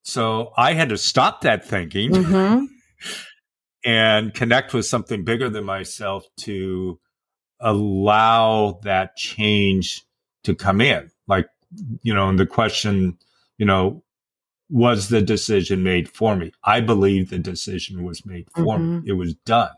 So 0.03 0.51
I 0.57 0.73
had 0.73 0.89
to 0.89 0.97
stop 0.97 1.41
that 1.41 1.65
thinking 1.65 2.11
mm-hmm. 2.11 2.65
and 3.85 4.33
connect 4.33 4.73
with 4.73 4.85
something 4.85 5.23
bigger 5.23 5.49
than 5.49 5.63
myself 5.63 6.25
to 6.37 6.99
allow 7.59 8.79
that 8.83 9.15
change 9.15 10.03
to 10.43 10.55
come 10.55 10.81
in. 10.81 11.11
Like, 11.27 11.47
you 12.01 12.13
know, 12.13 12.29
and 12.29 12.39
the 12.39 12.45
question, 12.45 13.17
you 13.57 13.65
know, 13.65 14.03
was 14.69 15.09
the 15.09 15.21
decision 15.21 15.83
made 15.83 16.09
for 16.09 16.35
me? 16.35 16.51
I 16.63 16.79
believe 16.79 17.29
the 17.29 17.39
decision 17.39 18.03
was 18.03 18.25
made 18.25 18.49
for 18.55 18.77
mm-hmm. 18.77 18.99
me. 18.99 19.03
It 19.05 19.13
was 19.13 19.35
done 19.35 19.71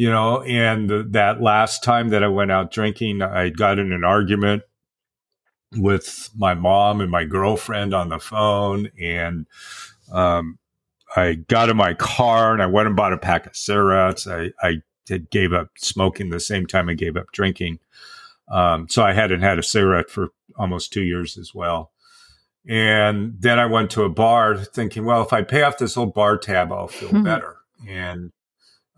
you 0.00 0.08
know, 0.10 0.42
and 0.44 0.88
the, 0.88 1.06
that 1.10 1.42
last 1.42 1.84
time 1.84 2.08
that 2.08 2.24
I 2.24 2.28
went 2.28 2.50
out 2.50 2.70
drinking, 2.70 3.20
I 3.20 3.50
got 3.50 3.78
in 3.78 3.92
an 3.92 4.02
argument 4.02 4.62
with 5.76 6.30
my 6.34 6.54
mom 6.54 7.02
and 7.02 7.10
my 7.10 7.24
girlfriend 7.24 7.92
on 7.92 8.08
the 8.08 8.18
phone. 8.18 8.88
And, 8.98 9.44
um, 10.10 10.58
I 11.14 11.34
got 11.34 11.68
in 11.68 11.76
my 11.76 11.92
car 11.92 12.54
and 12.54 12.62
I 12.62 12.66
went 12.66 12.86
and 12.86 12.96
bought 12.96 13.12
a 13.12 13.18
pack 13.18 13.44
of 13.44 13.54
cigarettes. 13.54 14.26
I, 14.26 14.52
I 14.62 14.80
gave 15.30 15.52
up 15.52 15.68
smoking 15.76 16.30
the 16.30 16.40
same 16.40 16.66
time 16.66 16.88
I 16.88 16.94
gave 16.94 17.18
up 17.18 17.30
drinking. 17.32 17.78
Um, 18.50 18.88
so 18.88 19.02
I 19.02 19.12
hadn't 19.12 19.42
had 19.42 19.58
a 19.58 19.62
cigarette 19.62 20.10
for 20.10 20.28
almost 20.56 20.92
two 20.92 21.02
years 21.02 21.38
as 21.38 21.54
well. 21.54 21.92
And 22.68 23.40
then 23.40 23.58
I 23.58 23.66
went 23.66 23.90
to 23.92 24.02
a 24.02 24.10
bar 24.10 24.56
thinking, 24.56 25.04
well, 25.04 25.22
if 25.22 25.32
I 25.32 25.42
pay 25.42 25.62
off 25.62 25.78
this 25.78 25.96
old 25.96 26.12
bar 26.12 26.36
tab, 26.36 26.72
I'll 26.72 26.88
feel 26.88 27.08
mm-hmm. 27.08 27.22
better. 27.22 27.56
And 27.88 28.32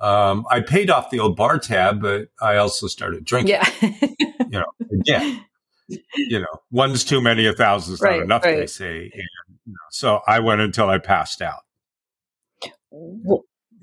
um, 0.00 0.46
I 0.50 0.60
paid 0.60 0.90
off 0.90 1.10
the 1.10 1.20
old 1.20 1.36
bar 1.36 1.58
tab, 1.58 2.00
but 2.00 2.28
I 2.40 2.56
also 2.56 2.88
started 2.88 3.24
drinking. 3.24 3.54
Yeah. 3.54 3.68
you 4.10 4.48
know, 4.50 4.64
again, 4.90 5.44
you 5.88 6.40
know, 6.40 6.60
one's 6.70 7.04
too 7.04 7.20
many, 7.20 7.46
a 7.46 7.52
thousand's 7.52 8.00
right, 8.00 8.18
not 8.18 8.24
enough, 8.24 8.44
right. 8.44 8.56
they 8.56 8.66
say. 8.66 9.02
And, 9.02 9.58
you 9.64 9.72
know, 9.72 9.88
so 9.90 10.20
I 10.26 10.40
went 10.40 10.60
until 10.60 10.88
I 10.88 10.98
passed 10.98 11.40
out. 11.40 11.60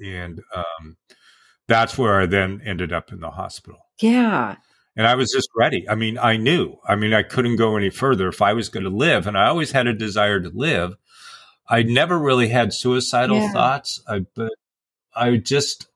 And 0.04 0.42
um, 0.54 0.98
that's 1.68 1.98
where 1.98 2.22
I 2.22 2.26
then 2.26 2.62
ended 2.66 2.92
up 2.92 3.14
in 3.14 3.22
the 3.22 3.32
hospital. 3.32 3.80
Yeah. 4.02 4.58
And 5.00 5.08
I 5.08 5.16
was 5.16 5.32
just 5.32 5.48
ready. 5.56 5.88
I 5.88 5.96
mean, 5.96 6.18
I 6.18 6.36
knew. 6.36 6.76
I 6.86 6.98
mean, 6.98 7.14
I 7.14 7.24
couldn't 7.24 7.56
go 7.56 7.78
any 7.78 7.90
further 7.90 8.28
if 8.28 8.42
I 8.42 8.52
was 8.52 8.68
going 8.68 8.84
to 8.84 8.90
live. 8.90 9.28
And 9.28 9.38
I 9.38 9.48
always 9.48 9.72
had 9.72 9.88
a 9.88 9.94
desire 9.94 10.42
to 10.42 10.50
live. 10.54 10.98
I 11.70 11.84
never 11.84 12.20
really 12.20 12.50
had 12.50 12.74
suicidal 12.74 13.38
yeah. 13.38 13.54
thoughts, 13.54 14.04
I, 14.10 14.26
but 14.36 14.52
I 15.16 15.38
just 15.38 15.88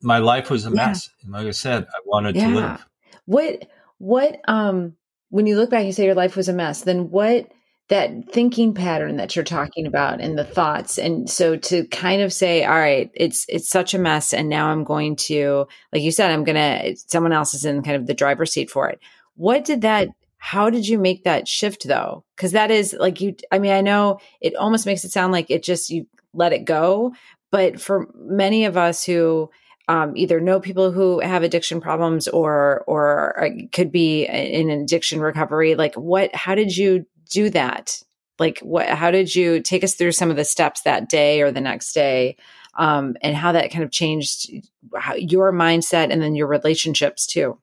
my 0.00 0.18
life 0.18 0.48
was 0.48 0.64
a 0.64 0.68
yeah. 0.68 0.76
mess. 0.76 1.10
And 1.24 1.32
like 1.32 1.48
I 1.48 1.50
said, 1.50 1.86
I 1.88 1.98
wanted 2.06 2.36
yeah. 2.36 2.46
to 2.46 2.54
live. 2.54 2.86
What 3.24 3.68
what 3.98 4.40
um 4.46 4.94
when 5.30 5.48
you 5.48 5.56
look 5.56 5.70
back 5.70 5.82
and 5.82 5.92
say 5.92 6.04
your 6.04 6.14
life 6.14 6.36
was 6.36 6.48
a 6.48 6.52
mess, 6.52 6.82
then 6.82 7.10
what 7.10 7.50
that 7.88 8.10
thinking 8.32 8.72
pattern 8.74 9.16
that 9.16 9.36
you're 9.36 9.44
talking 9.44 9.86
about 9.86 10.20
and 10.20 10.38
the 10.38 10.44
thoughts. 10.44 10.98
And 10.98 11.28
so 11.28 11.56
to 11.56 11.86
kind 11.88 12.22
of 12.22 12.32
say 12.32 12.64
all 12.64 12.78
right 12.78 13.10
it's 13.14 13.44
it's 13.48 13.68
such 13.68 13.92
a 13.92 13.98
mess 13.98 14.32
and 14.32 14.48
now 14.48 14.68
i'm 14.68 14.84
going 14.84 15.16
to 15.16 15.66
like 15.92 16.02
you 16.02 16.10
said 16.10 16.30
i'm 16.30 16.44
gonna 16.44 16.94
someone 16.96 17.32
else 17.32 17.54
is 17.54 17.64
in 17.64 17.82
kind 17.82 17.96
of 17.96 18.06
the 18.06 18.14
driver's 18.14 18.52
seat 18.52 18.70
for 18.70 18.88
it. 18.88 19.00
What 19.36 19.64
did 19.64 19.82
that 19.82 20.08
how 20.38 20.70
did 20.70 20.88
you 20.88 20.98
make 20.98 21.24
that 21.24 21.46
shift 21.46 21.86
though? 21.86 22.24
Because 22.36 22.52
that 22.52 22.70
is 22.70 22.96
like 22.98 23.20
you 23.20 23.34
i 23.50 23.58
mean 23.58 23.72
i 23.72 23.80
know 23.80 24.18
it 24.40 24.56
almost 24.56 24.86
makes 24.86 25.04
it 25.04 25.10
sound 25.10 25.32
like 25.32 25.50
it 25.50 25.62
just 25.62 25.90
you 25.90 26.06
let 26.32 26.52
it 26.52 26.64
go 26.64 27.12
but 27.50 27.80
for 27.80 28.08
many 28.16 28.64
of 28.64 28.76
us 28.76 29.04
who 29.04 29.50
um, 29.88 30.16
either 30.16 30.40
know 30.40 30.60
people 30.60 30.92
who 30.92 31.20
have 31.20 31.42
addiction 31.42 31.80
problems 31.80 32.28
or 32.28 32.84
or 32.86 33.48
could 33.72 33.92
be 33.92 34.24
in 34.24 34.70
addiction 34.70 35.20
recovery 35.20 35.74
like 35.74 35.94
what 35.94 36.34
how 36.34 36.54
did 36.54 36.76
you 36.76 37.04
do 37.32 37.50
that 37.50 38.02
like 38.38 38.58
what 38.60 38.88
how 38.88 39.10
did 39.10 39.34
you 39.34 39.60
take 39.60 39.84
us 39.84 39.94
through 39.94 40.12
some 40.12 40.30
of 40.30 40.36
the 40.36 40.44
steps 40.44 40.82
that 40.82 41.08
day 41.08 41.42
or 41.42 41.50
the 41.50 41.60
next 41.60 41.92
day 41.92 42.36
um, 42.74 43.16
and 43.20 43.36
how 43.36 43.52
that 43.52 43.70
kind 43.70 43.84
of 43.84 43.90
changed 43.90 44.50
how, 44.96 45.14
your 45.14 45.52
mindset 45.52 46.10
and 46.10 46.22
then 46.22 46.34
your 46.34 46.46
relationships 46.46 47.26
too 47.26 47.58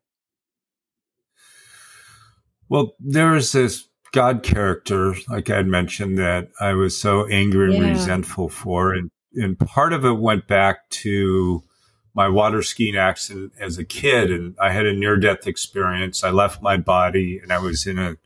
well 2.67 2.93
there's 2.99 3.51
this 3.51 3.87
god 4.11 4.41
character 4.41 5.13
like 5.27 5.49
i 5.49 5.57
had 5.57 5.67
mentioned 5.67 6.17
that 6.17 6.49
i 6.59 6.73
was 6.73 6.99
so 6.99 7.27
angry 7.27 7.75
and 7.75 7.85
yeah. 7.85 7.91
resentful 7.91 8.49
for 8.49 8.93
and 8.93 9.11
and 9.35 9.59
part 9.59 9.93
of 9.93 10.03
it 10.05 10.17
went 10.17 10.47
back 10.47 10.89
to 10.89 11.63
my 12.13 12.27
water 12.27 12.61
skiing 12.61 12.97
accident 12.97 13.53
as 13.59 13.77
a 13.77 13.85
kid 13.85 14.31
and 14.31 14.55
I 14.59 14.71
had 14.71 14.85
a 14.85 14.93
near 14.93 15.15
death 15.15 15.47
experience. 15.47 16.23
I 16.23 16.31
left 16.31 16.61
my 16.61 16.77
body 16.77 17.39
and 17.41 17.53
I 17.53 17.59
was 17.59 17.85
in 17.85 17.99
a 17.99 18.17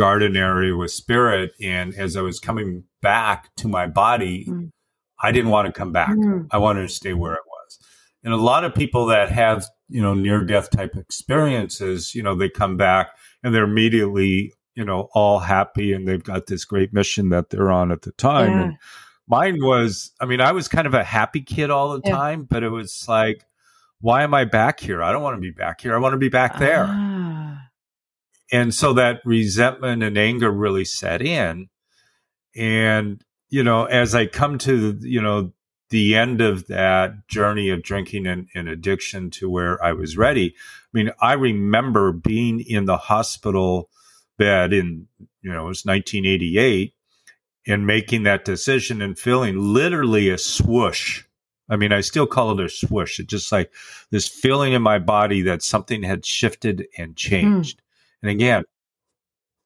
garden 0.00 0.34
area 0.34 0.74
with 0.74 0.90
spirit. 0.90 1.52
And 1.60 1.94
as 1.94 2.16
I 2.16 2.22
was 2.22 2.40
coming 2.40 2.84
back 3.02 3.54
to 3.56 3.68
my 3.68 3.86
body, 3.86 4.46
mm. 4.46 4.70
I 5.22 5.30
didn't 5.30 5.50
want 5.50 5.66
to 5.66 5.78
come 5.78 5.92
back. 5.92 6.16
Mm. 6.16 6.46
I 6.50 6.56
wanted 6.56 6.88
to 6.88 6.94
stay 6.94 7.12
where 7.12 7.34
I 7.34 7.44
was. 7.46 7.78
And 8.24 8.32
a 8.32 8.38
lot 8.38 8.64
of 8.64 8.74
people 8.74 9.04
that 9.06 9.30
have, 9.30 9.66
you 9.90 10.00
know, 10.00 10.14
near 10.14 10.42
death 10.42 10.70
type 10.70 10.96
experiences, 10.96 12.14
you 12.14 12.22
know, 12.22 12.34
they 12.34 12.48
come 12.48 12.78
back 12.78 13.10
and 13.42 13.54
they're 13.54 13.64
immediately, 13.64 14.54
you 14.74 14.86
know, 14.86 15.10
all 15.12 15.40
happy 15.40 15.92
and 15.92 16.08
they've 16.08 16.24
got 16.24 16.46
this 16.46 16.64
great 16.64 16.94
mission 16.94 17.28
that 17.28 17.50
they're 17.50 17.70
on 17.70 17.92
at 17.92 18.00
the 18.00 18.12
time. 18.12 18.50
Yeah. 18.52 18.62
And 18.62 18.78
Mine 19.28 19.58
was, 19.60 20.12
I 20.18 20.24
mean, 20.24 20.40
I 20.40 20.52
was 20.52 20.66
kind 20.66 20.86
of 20.86 20.94
a 20.94 21.04
happy 21.04 21.42
kid 21.42 21.68
all 21.70 21.92
the 21.92 22.00
yeah. 22.08 22.16
time, 22.16 22.44
but 22.44 22.62
it 22.62 22.70
was 22.70 23.06
like, 23.06 23.44
why 24.00 24.22
am 24.22 24.32
I 24.32 24.46
back 24.46 24.80
here? 24.80 25.02
I 25.02 25.12
don't 25.12 25.22
want 25.22 25.36
to 25.36 25.40
be 25.40 25.50
back 25.50 25.82
here. 25.82 25.94
I 25.94 25.98
want 25.98 26.14
to 26.14 26.18
be 26.18 26.30
back 26.30 26.58
there. 26.58 26.86
Ah. 26.88 27.09
And 28.52 28.74
so 28.74 28.92
that 28.94 29.20
resentment 29.24 30.02
and 30.02 30.18
anger 30.18 30.50
really 30.50 30.84
set 30.84 31.22
in. 31.22 31.68
And, 32.56 33.22
you 33.48 33.62
know, 33.62 33.84
as 33.84 34.14
I 34.14 34.26
come 34.26 34.58
to, 34.58 34.98
you 35.00 35.22
know, 35.22 35.52
the 35.90 36.14
end 36.16 36.40
of 36.40 36.68
that 36.68 37.26
journey 37.28 37.68
of 37.68 37.82
drinking 37.82 38.26
and, 38.26 38.48
and, 38.54 38.68
addiction 38.68 39.28
to 39.28 39.50
where 39.50 39.82
I 39.84 39.92
was 39.92 40.16
ready. 40.16 40.54
I 40.56 40.88
mean, 40.92 41.10
I 41.20 41.32
remember 41.32 42.12
being 42.12 42.60
in 42.60 42.84
the 42.84 42.96
hospital 42.96 43.90
bed 44.38 44.72
in, 44.72 45.08
you 45.42 45.52
know, 45.52 45.64
it 45.64 45.68
was 45.68 45.84
1988 45.84 46.94
and 47.66 47.86
making 47.86 48.22
that 48.22 48.44
decision 48.44 49.02
and 49.02 49.18
feeling 49.18 49.58
literally 49.58 50.30
a 50.30 50.38
swoosh. 50.38 51.24
I 51.68 51.76
mean, 51.76 51.92
I 51.92 52.00
still 52.00 52.26
call 52.26 52.58
it 52.58 52.64
a 52.64 52.68
swoosh. 52.68 53.20
It's 53.20 53.28
just 53.28 53.52
like 53.52 53.72
this 54.10 54.28
feeling 54.28 54.72
in 54.72 54.82
my 54.82 54.98
body 54.98 55.42
that 55.42 55.62
something 55.62 56.02
had 56.02 56.24
shifted 56.24 56.86
and 56.98 57.16
changed. 57.16 57.78
Mm. 57.78 57.82
And 58.22 58.30
again, 58.30 58.64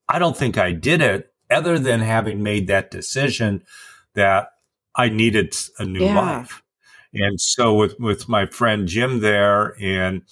I 0.08 0.18
don't 0.18 0.36
think 0.36 0.58
I 0.58 0.72
did 0.72 1.00
it 1.00 1.32
other 1.50 1.78
than 1.78 2.00
having 2.00 2.42
made 2.42 2.66
that 2.68 2.90
decision 2.90 3.64
that 4.14 4.48
I 4.94 5.08
needed 5.08 5.54
a 5.78 5.84
new 5.84 6.04
yeah. 6.04 6.20
life. 6.20 6.62
And 7.12 7.40
so 7.40 7.74
with, 7.74 7.98
with 7.98 8.28
my 8.28 8.46
friend 8.46 8.88
Jim 8.88 9.20
there 9.20 9.76
and, 9.80 10.22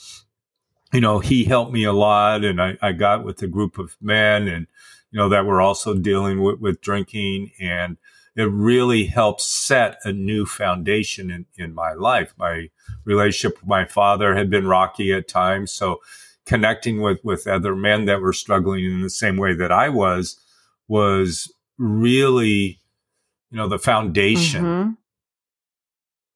you 0.92 1.00
know, 1.00 1.20
he 1.20 1.44
helped 1.44 1.72
me 1.72 1.84
a 1.84 1.92
lot 1.92 2.44
and 2.44 2.60
I, 2.60 2.76
I 2.82 2.92
got 2.92 3.24
with 3.24 3.40
a 3.42 3.46
group 3.46 3.78
of 3.78 3.96
men 4.00 4.48
and, 4.48 4.66
you 5.10 5.18
know, 5.18 5.28
that 5.28 5.46
were 5.46 5.60
also 5.60 5.94
dealing 5.94 6.42
with, 6.42 6.60
with 6.60 6.80
drinking 6.80 7.52
and 7.60 7.96
it 8.34 8.44
really 8.44 9.04
helped 9.04 9.42
set 9.42 9.98
a 10.04 10.12
new 10.12 10.46
foundation 10.46 11.30
in, 11.30 11.46
in 11.56 11.74
my 11.74 11.92
life. 11.92 12.34
My 12.38 12.70
relationship 13.04 13.60
with 13.60 13.68
my 13.68 13.84
father 13.84 14.34
had 14.34 14.48
been 14.48 14.66
rocky 14.66 15.12
at 15.12 15.28
times. 15.28 15.70
So 15.70 16.00
connecting 16.46 17.00
with, 17.00 17.18
with 17.22 17.46
other 17.46 17.76
men 17.76 18.06
that 18.06 18.20
were 18.20 18.32
struggling 18.32 18.84
in 18.84 19.02
the 19.02 19.11
same 19.11 19.37
way 19.37 19.54
that 19.54 19.72
I 19.72 19.88
was, 19.88 20.38
was 20.88 21.52
really, 21.78 22.80
you 23.50 23.56
know, 23.56 23.68
the 23.68 23.78
foundation 23.78 24.64
mm-hmm 24.64 24.90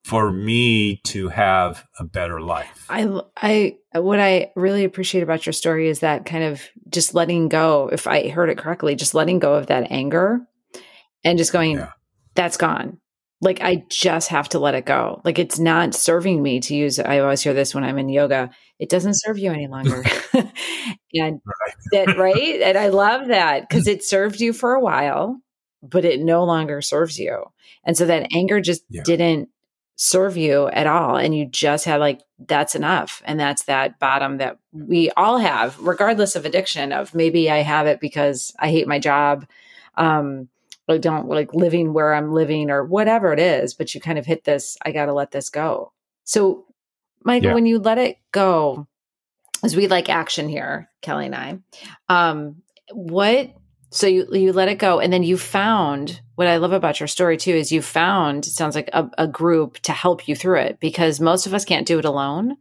for 0.07 0.31
me 0.31 0.99
to 0.99 1.27
have 1.27 1.85
a 1.99 2.05
better 2.05 2.41
life. 2.41 2.87
I, 2.89 3.23
I, 3.37 3.77
what 3.99 4.21
I 4.21 4.53
really 4.55 4.85
appreciate 4.85 5.23
about 5.23 5.45
your 5.45 5.53
story 5.53 5.89
is 5.89 5.99
that 5.99 6.25
kind 6.25 6.45
of 6.45 6.63
just 6.89 7.13
letting 7.13 7.49
go, 7.49 7.91
if 7.93 8.07
I 8.07 8.29
heard 8.29 8.49
it 8.49 8.57
correctly, 8.57 8.95
just 8.95 9.17
letting 9.17 9.41
go 9.41 9.55
of 9.55 9.67
that 9.67 9.91
anger 9.91 10.43
and 11.25 11.37
just 11.37 11.53
going, 11.53 11.79
yeah. 11.79 11.91
that's 12.37 12.57
gone. 12.57 13.01
Like 13.41 13.61
I 13.61 13.83
just 13.91 14.29
have 14.29 14.49
to 14.51 14.61
let 14.61 14.77
it 14.77 14.87
go. 14.87 15.23
Like 15.25 15.41
it's 15.41 15.59
not 15.59 15.93
serving 15.93 16.41
me 16.41 16.61
to 16.61 16.77
use. 16.77 17.01
I 17.01 17.19
always 17.19 17.43
hear 17.43 17.53
this 17.53 17.75
when 17.75 17.83
I'm 17.83 17.99
in 17.99 18.09
yoga. 18.09 18.51
It 18.79 18.89
doesn't 18.89 19.15
serve 19.15 19.39
you 19.39 19.53
any 19.53 19.67
longer. 19.67 20.03
and 21.15 21.41
that, 21.93 22.17
right. 22.17 22.61
And 22.63 22.79
I 22.79 22.89
love 22.89 23.29
that 23.29 23.69
because 23.69 23.87
it 23.87 24.05
served 24.05 24.41
you 24.41 24.53
for 24.53 24.75
a 24.75 24.81
while, 24.81 25.41
but 25.83 26.05
it 26.05 26.21
no 26.21 26.45
longer 26.45 26.83
serves 26.83 27.19
you. 27.19 27.45
And 27.85 27.97
so 27.97 28.07
that 28.07 28.29
anger 28.35 28.61
just 28.61 28.85
yeah. 28.91 29.03
didn't 29.03 29.49
serve 29.99 30.37
you 30.37 30.69
at 30.69 30.87
all 30.87 31.17
and 31.17 31.35
you 31.35 31.47
just 31.47 31.87
had 31.87 32.01
like 32.01 32.21
that's 32.39 32.75
enough 32.75 33.23
and 33.25 33.41
that's 33.41 33.65
that 33.65 33.99
bottom 33.99 34.37
that 34.37 34.59
we 34.71 35.11
all 35.17 35.39
have 35.39 35.79
regardless 35.79 36.37
of 36.37 36.45
addiction 36.45 36.93
of 36.93 37.15
maybe 37.15 37.51
i 37.51 37.63
have 37.63 37.87
it 37.87 37.99
because 37.99 38.55
i 38.59 38.69
hate 38.69 38.87
my 38.87 38.99
job 38.99 39.47
um 39.97 40.51
i 40.87 40.99
don't 40.99 41.29
like 41.29 41.55
living 41.55 41.95
where 41.95 42.13
i'm 42.13 42.31
living 42.31 42.71
or 42.71 42.85
whatever 42.85 43.33
it 43.33 43.39
is 43.39 43.73
but 43.73 43.95
you 43.95 44.01
kind 44.03 44.19
of 44.19 44.27
hit 44.27 44.45
this 44.45 44.77
i 44.83 44.93
got 44.93 45.07
to 45.07 45.15
let 45.15 45.31
this 45.31 45.49
go 45.49 45.91
so 46.25 46.66
michael 47.27 47.49
yeah. 47.49 47.55
when 47.55 47.67
you 47.67 47.79
let 47.79 47.99
it 47.99 48.17
go 48.33 48.87
as 49.63 49.77
we 49.77 49.89
like 49.89 50.09
action 50.09 50.49
here 50.49 50.89
kelly 51.03 51.27
and 51.27 51.35
i 51.35 51.59
um 52.09 52.63
what 52.93 53.55
so 53.91 54.07
you 54.07 54.27
you 54.33 54.53
let 54.53 54.69
it 54.69 54.79
go 54.79 55.01
and 55.01 55.13
then 55.13 55.23
you 55.23 55.37
found 55.37 56.21
what 56.35 56.47
i 56.47 56.57
love 56.57 56.73
about 56.73 57.01
your 57.01 57.07
story 57.07 57.37
too 57.37 57.53
is 57.53 57.73
you 57.73 57.83
found 57.83 58.47
it 58.47 58.51
sounds 58.51 58.75
like 58.75 58.91
a, 58.93 59.09
a, 59.19 59.29
group 59.29 59.79
to 59.81 59.93
help 59.93 60.29
you 60.29 60.35
through 60.35 60.59
it 60.59 60.79
because 60.81 61.21
most 61.21 61.47
of 61.47 61.55
us 61.55 61.65
can't 61.65 61.87
do 61.87 61.99
it 61.99 62.05
alone 62.05 62.57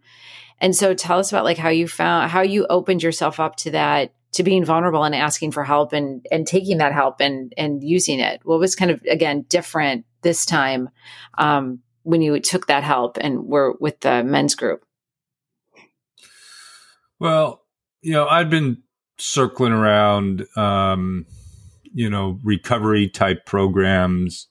and 0.59 0.75
so 0.75 0.93
tell 0.93 1.19
us 1.19 1.31
about 1.31 1.43
like 1.43 1.57
how 1.57 1.69
you 1.69 1.87
found 1.87 2.31
how 2.31 2.41
you 2.41 2.65
opened 2.69 3.03
yourself 3.03 3.39
up 3.39 3.55
to 3.55 3.71
that 3.71 4.13
to 4.35 4.43
being 4.43 4.65
vulnerable 4.65 5.03
and 5.03 5.15
asking 5.15 5.51
for 5.51 5.63
help 5.63 5.93
and 5.93 6.25
and 6.31 6.45
taking 6.45 6.77
that 6.77 6.93
help 6.93 7.21
and 7.21 7.53
and 7.57 7.83
using 7.83 8.19
it 8.19 8.41
what 8.43 8.59
was 8.59 8.75
kind 8.75 8.91
of 8.91 9.01
again 9.09 9.45
different 9.47 10.05
this 10.21 10.45
time 10.45 10.89
um, 11.37 11.79
when 12.05 12.21
you 12.21 12.39
took 12.39 12.67
that 12.67 12.83
help 12.83 13.17
and 13.19 13.45
were 13.45 13.75
with 13.79 13.99
the 13.99 14.23
men's 14.23 14.55
group 14.55 14.85
well 17.19 17.65
you 18.01 18.13
know 18.13 18.27
i'd 18.27 18.49
been 18.49 18.81
circling 19.17 19.73
around, 19.73 20.45
um, 20.57 21.25
you 21.93 22.09
know, 22.09 22.39
recovery 22.43 23.07
type 23.07 23.45
programs 23.45 24.47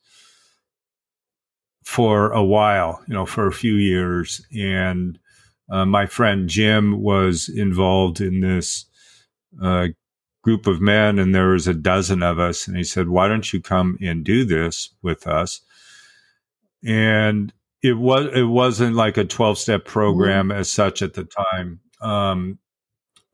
for 1.85 2.33
a 2.33 2.43
while, 2.43 3.03
you 3.07 3.15
know, 3.15 3.27
for 3.27 3.47
a 3.47 3.53
few 3.53 3.75
years. 3.75 4.45
And 4.57 5.19
uh, 5.71 5.85
my 5.85 6.07
friend 6.07 6.49
Jim 6.49 7.03
was 7.03 7.49
involved 7.49 8.21
in 8.21 8.41
this 8.41 8.87
uh, 9.63 9.89
group 10.43 10.67
of 10.67 10.81
men, 10.81 11.19
and 11.19 11.35
there 11.35 11.49
was 11.49 11.69
a 11.69 11.75
dozen 11.75 12.23
of 12.23 12.39
us. 12.39 12.67
And 12.67 12.77
he 12.77 12.85
said, 12.85 13.09
Why 13.09 13.29
don't 13.29 13.53
you 13.53 13.61
come 13.61 13.99
and 14.01 14.25
do 14.25 14.45
this 14.45 14.91
with 15.03 15.27
us? 15.27 15.61
And 16.85 17.53
it 17.83 17.99
was 17.99 18.29
it 18.35 18.45
wasn't 18.45 18.97
like 18.97 19.17
a 19.17 19.25
12 19.25 19.59
step 19.59 19.85
program 19.85 20.49
mm-hmm. 20.49 20.59
as 20.59 20.71
such 20.71 21.03
at 21.03 21.15
the 21.15 21.25
time. 21.25 21.81
Um, 22.01 22.59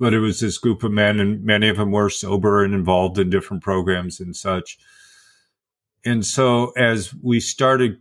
but 0.00 0.14
it 0.14 0.20
was 0.20 0.40
this 0.40 0.58
group 0.58 0.82
of 0.82 0.90
men, 0.90 1.20
and 1.20 1.44
many 1.44 1.68
of 1.68 1.76
them 1.76 1.92
were 1.92 2.08
sober 2.08 2.64
and 2.64 2.72
involved 2.72 3.18
in 3.18 3.28
different 3.28 3.62
programs 3.62 4.18
and 4.18 4.34
such. 4.34 4.78
And 6.04 6.24
so, 6.24 6.72
as 6.76 7.14
we 7.22 7.38
started 7.38 7.98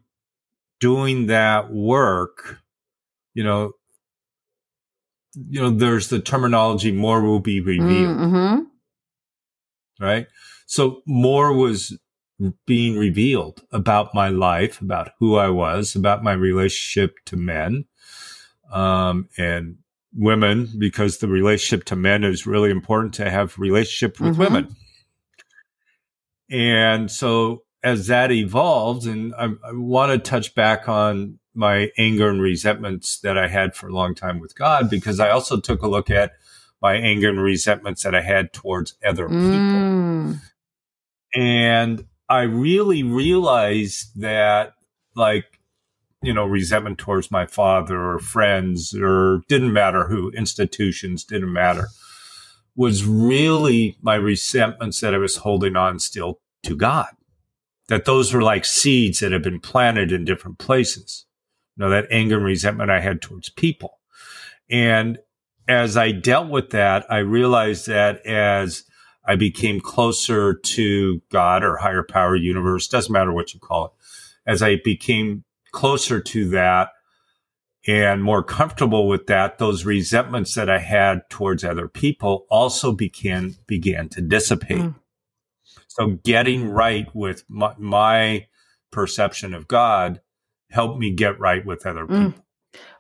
doing 0.80 1.28
that 1.28 1.72
work, 1.72 2.60
you 3.34 3.44
know, 3.44 3.74
you 5.36 5.62
know, 5.62 5.70
there's 5.70 6.08
the 6.08 6.22
terminology 6.22 6.92
"more 6.92 7.22
will 7.22 7.42
be 7.42 7.60
revealed," 7.60 8.18
mm-hmm. 8.18 10.04
right? 10.04 10.28
So, 10.68 11.02
more 11.06 11.52
was 11.54 12.00
being 12.66 12.98
revealed 12.98 13.62
about 13.72 14.14
my 14.14 14.30
life, 14.30 14.82
about 14.82 15.12
who 15.20 15.36
I 15.36 15.50
was, 15.50 15.96
about 15.96 16.24
my 16.24 16.34
relationship 16.34 17.18
to 17.26 17.36
men, 17.36 17.86
um, 18.72 19.28
and 19.38 19.78
women 20.16 20.70
because 20.78 21.18
the 21.18 21.28
relationship 21.28 21.86
to 21.86 21.96
men 21.96 22.24
is 22.24 22.48
really 22.48 22.72
important 22.72 23.14
to 23.16 23.30
have 23.30 23.60
relationship 23.60 24.20
with 24.20 24.32
mm-hmm. 24.32 24.42
women. 24.42 24.76
And 26.50 27.12
so 27.12 27.64
as 27.84 28.08
that 28.08 28.32
evolved, 28.32 29.06
and 29.06 29.34
I, 29.36 29.46
I 29.46 29.72
want 29.74 30.12
to 30.12 30.18
touch 30.18 30.56
back 30.56 30.90
on 30.90 31.40
my 31.54 31.92
anger 31.98 32.30
and 32.30 32.42
resentments 32.42 33.20
that 33.20 33.38
I 33.38 33.48
had 33.48 33.76
for 33.76 33.88
a 33.88 33.94
long 33.94 34.16
time 34.16 34.40
with 34.40 34.56
God, 34.56 34.90
because 34.90 35.20
I 35.20 35.30
also 35.30 35.60
took 35.60 35.82
a 35.82 35.88
look 35.88 36.10
at 36.10 36.34
my 36.82 36.96
anger 36.96 37.30
and 37.30 37.42
resentments 37.42 38.04
that 38.04 38.16
I 38.16 38.22
had 38.22 38.54
towards 38.54 38.96
other 39.06 39.28
people. 39.28 39.42
Mm. 39.42 40.42
And 41.36 42.06
I 42.30 42.42
really 42.42 43.04
realized 43.04 44.22
that 44.22 44.74
like 45.16 45.60
you 46.22 46.34
know, 46.34 46.46
resentment 46.46 46.98
towards 46.98 47.32
my 47.32 47.46
father 47.46 47.98
or 47.98 48.20
friends 48.20 48.94
or 48.94 49.42
didn't 49.48 49.72
matter 49.72 50.08
who, 50.08 50.32
institutions 50.32 51.24
didn't 51.24 51.54
matter, 51.54 51.88
was 52.76 53.06
really 53.06 53.98
my 54.02 54.16
resentments 54.16 55.00
that 55.00 55.14
I 55.14 55.18
was 55.18 55.38
holding 55.38 55.76
on 55.76 56.00
still 56.00 56.40
to 56.64 56.76
God. 56.76 57.10
That 57.88 58.06
those 58.06 58.34
were 58.34 58.42
like 58.42 58.66
seeds 58.66 59.20
that 59.20 59.32
had 59.32 59.44
been 59.44 59.60
planted 59.60 60.12
in 60.12 60.26
different 60.26 60.60
places. 60.60 61.26
You 61.76 61.86
know, 61.86 61.90
that 61.90 62.08
anger 62.12 62.36
and 62.36 62.46
resentment 62.46 62.92
I 62.92 63.00
had 63.00 63.22
towards 63.22 63.50
people. 63.50 64.00
And 64.70 65.20
as 65.68 65.96
I 65.96 66.12
dealt 66.12 66.50
with 66.50 66.72
that, 66.72 67.06
I 67.10 67.20
realized 67.20 67.88
that 67.88 68.24
as 68.26 68.84
I 69.30 69.36
became 69.36 69.80
closer 69.80 70.56
to 70.56 71.22
God 71.32 71.64
or 71.64 71.78
higher 71.78 72.02
power 72.02 72.36
universe, 72.36 72.88
doesn't 72.88 73.14
matter 73.14 73.32
what 73.32 73.54
you 73.54 73.60
call 73.60 73.86
it, 73.86 73.92
as 74.48 74.64
I 74.64 74.78
became 74.84 75.44
closer 75.72 76.20
to 76.20 76.50
that 76.50 76.90
and 77.88 78.24
more 78.24 78.44
comfortable 78.44 79.08
with 79.08 79.28
that, 79.28 79.60
those 79.60 79.86
resentments 79.86 80.56
that 80.56 80.68
I 80.68 80.80
had 80.80 81.30
towards 81.30 81.64
other 81.64 81.88
people 81.88 82.48
also 82.50 82.92
began 82.92 83.56
began 83.68 84.10
to 84.10 84.22
dissipate. 84.22 84.80
Mm. 84.80 84.96
So 85.88 86.08
getting 86.24 86.68
right 86.68 87.08
with 87.14 87.44
my, 87.48 87.76
my, 87.78 88.48
perception 88.92 89.54
of 89.54 89.68
God 89.68 90.20
helped 90.72 90.98
me 90.98 91.14
get 91.14 91.40
right 91.40 91.64
with 91.64 91.86
other 91.86 92.08
mm. 92.08 92.34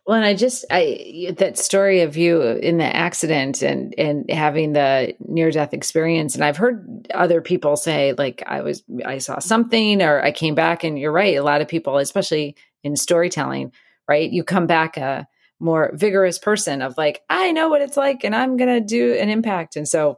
Well, 0.09 0.17
and 0.17 0.25
I 0.25 0.33
just 0.33 0.65
I 0.71 1.35
that 1.37 1.59
story 1.59 2.01
of 2.01 2.17
you 2.17 2.41
in 2.41 2.79
the 2.79 2.95
accident 2.95 3.61
and 3.61 3.93
and 3.95 4.27
having 4.27 4.73
the 4.73 5.13
near 5.19 5.51
death 5.51 5.71
experience, 5.71 6.33
and 6.33 6.43
I've 6.43 6.57
heard 6.57 7.07
other 7.13 7.41
people 7.41 7.75
say 7.75 8.15
like 8.17 8.41
I 8.47 8.61
was 8.61 8.81
I 9.05 9.19
saw 9.19 9.37
something 9.37 10.01
or 10.01 10.19
I 10.19 10.31
came 10.31 10.55
back, 10.55 10.83
and 10.83 10.97
you're 10.97 11.11
right. 11.11 11.37
A 11.37 11.43
lot 11.43 11.61
of 11.61 11.67
people, 11.67 11.99
especially 11.99 12.55
in 12.83 12.95
storytelling, 12.95 13.71
right? 14.07 14.31
You 14.31 14.43
come 14.43 14.65
back 14.65 14.97
a 14.97 15.27
more 15.59 15.91
vigorous 15.93 16.39
person 16.39 16.81
of 16.81 16.97
like 16.97 17.21
I 17.29 17.51
know 17.51 17.69
what 17.69 17.83
it's 17.83 17.95
like, 17.95 18.23
and 18.23 18.35
I'm 18.35 18.57
gonna 18.57 18.81
do 18.81 19.13
an 19.13 19.29
impact. 19.29 19.75
And 19.75 19.87
so, 19.87 20.17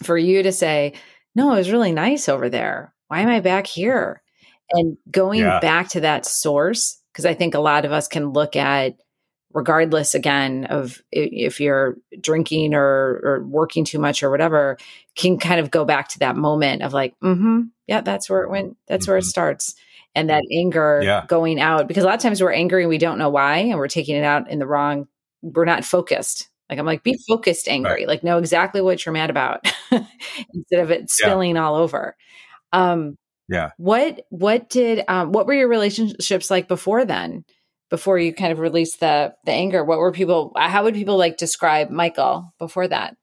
for 0.00 0.16
you 0.16 0.44
to 0.44 0.52
say, 0.52 0.92
no, 1.34 1.54
it 1.54 1.56
was 1.56 1.72
really 1.72 1.90
nice 1.90 2.28
over 2.28 2.48
there. 2.48 2.94
Why 3.08 3.22
am 3.22 3.28
I 3.30 3.40
back 3.40 3.66
here? 3.66 4.22
And 4.70 4.96
going 5.10 5.40
yeah. 5.40 5.58
back 5.58 5.88
to 5.88 6.00
that 6.02 6.24
source 6.24 7.02
because 7.12 7.26
I 7.26 7.34
think 7.34 7.54
a 7.56 7.60
lot 7.60 7.84
of 7.84 7.90
us 7.90 8.06
can 8.06 8.32
look 8.32 8.54
at 8.54 8.94
regardless 9.54 10.14
again 10.14 10.66
of 10.66 11.02
if 11.10 11.60
you're 11.60 11.96
drinking 12.20 12.74
or, 12.74 13.20
or 13.24 13.44
working 13.46 13.84
too 13.84 13.98
much 13.98 14.22
or 14.22 14.30
whatever, 14.30 14.76
can 15.16 15.38
kind 15.38 15.60
of 15.60 15.70
go 15.70 15.84
back 15.84 16.08
to 16.08 16.18
that 16.18 16.36
moment 16.36 16.82
of 16.82 16.92
like, 16.92 17.18
mm-hmm, 17.20 17.62
yeah, 17.86 18.00
that's 18.00 18.28
where 18.28 18.42
it 18.42 18.50
went. 18.50 18.76
That's 18.86 19.04
mm-hmm. 19.04 19.10
where 19.12 19.18
it 19.18 19.22
mm-hmm. 19.22 19.28
starts. 19.28 19.74
And 20.14 20.30
that 20.30 20.42
anger 20.52 21.00
yeah. 21.02 21.24
going 21.26 21.60
out 21.60 21.86
because 21.86 22.02
a 22.02 22.06
lot 22.06 22.16
of 22.16 22.20
times 22.20 22.42
we're 22.42 22.52
angry 22.52 22.82
and 22.82 22.88
we 22.88 22.98
don't 22.98 23.18
know 23.18 23.28
why, 23.28 23.58
and 23.58 23.78
we're 23.78 23.88
taking 23.88 24.16
it 24.16 24.24
out 24.24 24.50
in 24.50 24.58
the 24.58 24.66
wrong. 24.66 25.06
We're 25.42 25.64
not 25.64 25.84
focused. 25.84 26.48
Like 26.68 26.78
I'm 26.78 26.86
like, 26.86 27.02
be 27.02 27.18
focused, 27.28 27.68
angry. 27.68 27.92
Right. 27.92 28.08
Like 28.08 28.24
know 28.24 28.38
exactly 28.38 28.80
what 28.80 29.04
you're 29.04 29.12
mad 29.12 29.30
about 29.30 29.66
instead 29.90 30.80
of 30.80 30.90
it 30.90 31.10
spilling 31.10 31.56
yeah. 31.56 31.64
all 31.64 31.76
over. 31.76 32.16
Um, 32.72 33.16
yeah. 33.48 33.70
What 33.76 34.26
What 34.30 34.68
did 34.68 35.04
um, 35.08 35.32
What 35.32 35.46
were 35.46 35.54
your 35.54 35.68
relationships 35.68 36.50
like 36.50 36.68
before 36.68 37.04
then? 37.04 37.44
Before 37.90 38.18
you 38.18 38.32
kind 38.32 38.52
of 38.52 38.58
released 38.58 39.00
the 39.00 39.34
the 39.44 39.52
anger 39.52 39.84
what 39.84 39.98
were 39.98 40.12
people 40.12 40.52
how 40.56 40.84
would 40.84 40.94
people 40.94 41.16
like 41.16 41.36
describe 41.36 41.90
michael 41.90 42.52
before 42.58 42.88
that 42.88 43.16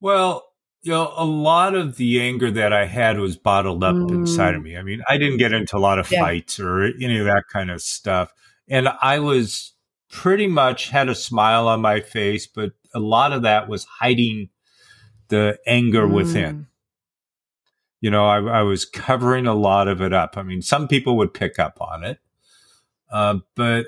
well 0.00 0.44
you 0.82 0.92
know 0.92 1.12
a 1.16 1.24
lot 1.24 1.74
of 1.74 1.96
the 1.96 2.20
anger 2.20 2.50
that 2.50 2.72
i 2.72 2.86
had 2.86 3.18
was 3.18 3.36
bottled 3.36 3.82
up 3.84 3.94
mm. 3.94 4.10
inside 4.10 4.54
of 4.54 4.60
mm. 4.60 4.64
me 4.64 4.76
i 4.76 4.82
mean 4.82 5.02
i 5.08 5.18
didn't 5.18 5.38
get 5.38 5.52
into 5.52 5.76
a 5.76 5.78
lot 5.78 5.98
of 5.98 6.10
yeah. 6.10 6.20
fights 6.20 6.58
or 6.58 6.84
any 6.84 7.18
of 7.18 7.26
that 7.26 7.44
kind 7.52 7.70
of 7.70 7.80
stuff 7.80 8.32
and 8.68 8.88
i 9.00 9.18
was 9.18 9.72
pretty 10.10 10.46
much 10.46 10.88
had 10.90 11.08
a 11.08 11.14
smile 11.14 11.68
on 11.68 11.80
my 11.80 12.00
face 12.00 12.46
but 12.46 12.72
a 12.94 13.00
lot 13.00 13.32
of 13.32 13.42
that 13.42 13.68
was 13.68 13.84
hiding 13.84 14.48
the 15.28 15.58
anger 15.66 16.06
mm. 16.06 16.14
within 16.14 16.66
you 18.00 18.10
know 18.10 18.26
I, 18.26 18.38
I 18.38 18.62
was 18.62 18.84
covering 18.84 19.46
a 19.46 19.54
lot 19.54 19.88
of 19.88 20.00
it 20.00 20.12
up 20.12 20.36
i 20.36 20.42
mean 20.42 20.62
some 20.62 20.88
people 20.88 21.16
would 21.18 21.34
pick 21.34 21.58
up 21.58 21.80
on 21.80 22.02
it 22.04 22.18
uh, 23.10 23.38
but 23.54 23.86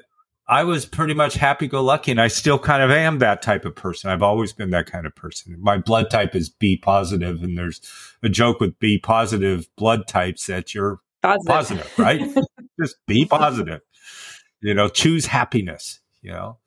I 0.48 0.64
was 0.64 0.84
pretty 0.84 1.14
much 1.14 1.34
happy 1.34 1.66
go 1.68 1.82
lucky 1.82 2.10
and 2.10 2.20
I 2.20 2.28
still 2.28 2.58
kind 2.58 2.82
of 2.82 2.90
am 2.90 3.20
that 3.20 3.42
type 3.42 3.64
of 3.64 3.74
person. 3.74 4.10
I've 4.10 4.22
always 4.22 4.52
been 4.52 4.70
that 4.70 4.86
kind 4.86 5.06
of 5.06 5.14
person. 5.14 5.56
My 5.60 5.78
blood 5.78 6.10
type 6.10 6.34
is 6.34 6.48
B 6.48 6.76
positive 6.76 7.42
and 7.42 7.56
there's 7.56 7.80
a 8.22 8.28
joke 8.28 8.60
with 8.60 8.78
B 8.78 8.98
positive 8.98 9.68
blood 9.76 10.06
types 10.06 10.46
that 10.46 10.74
you're 10.74 11.00
positive, 11.22 11.46
positive 11.46 11.98
right? 11.98 12.20
Just 12.80 12.96
be 13.06 13.24
positive. 13.24 13.80
You 14.60 14.74
know, 14.74 14.88
choose 14.88 15.26
happiness, 15.26 16.00
you 16.20 16.32
know. 16.32 16.58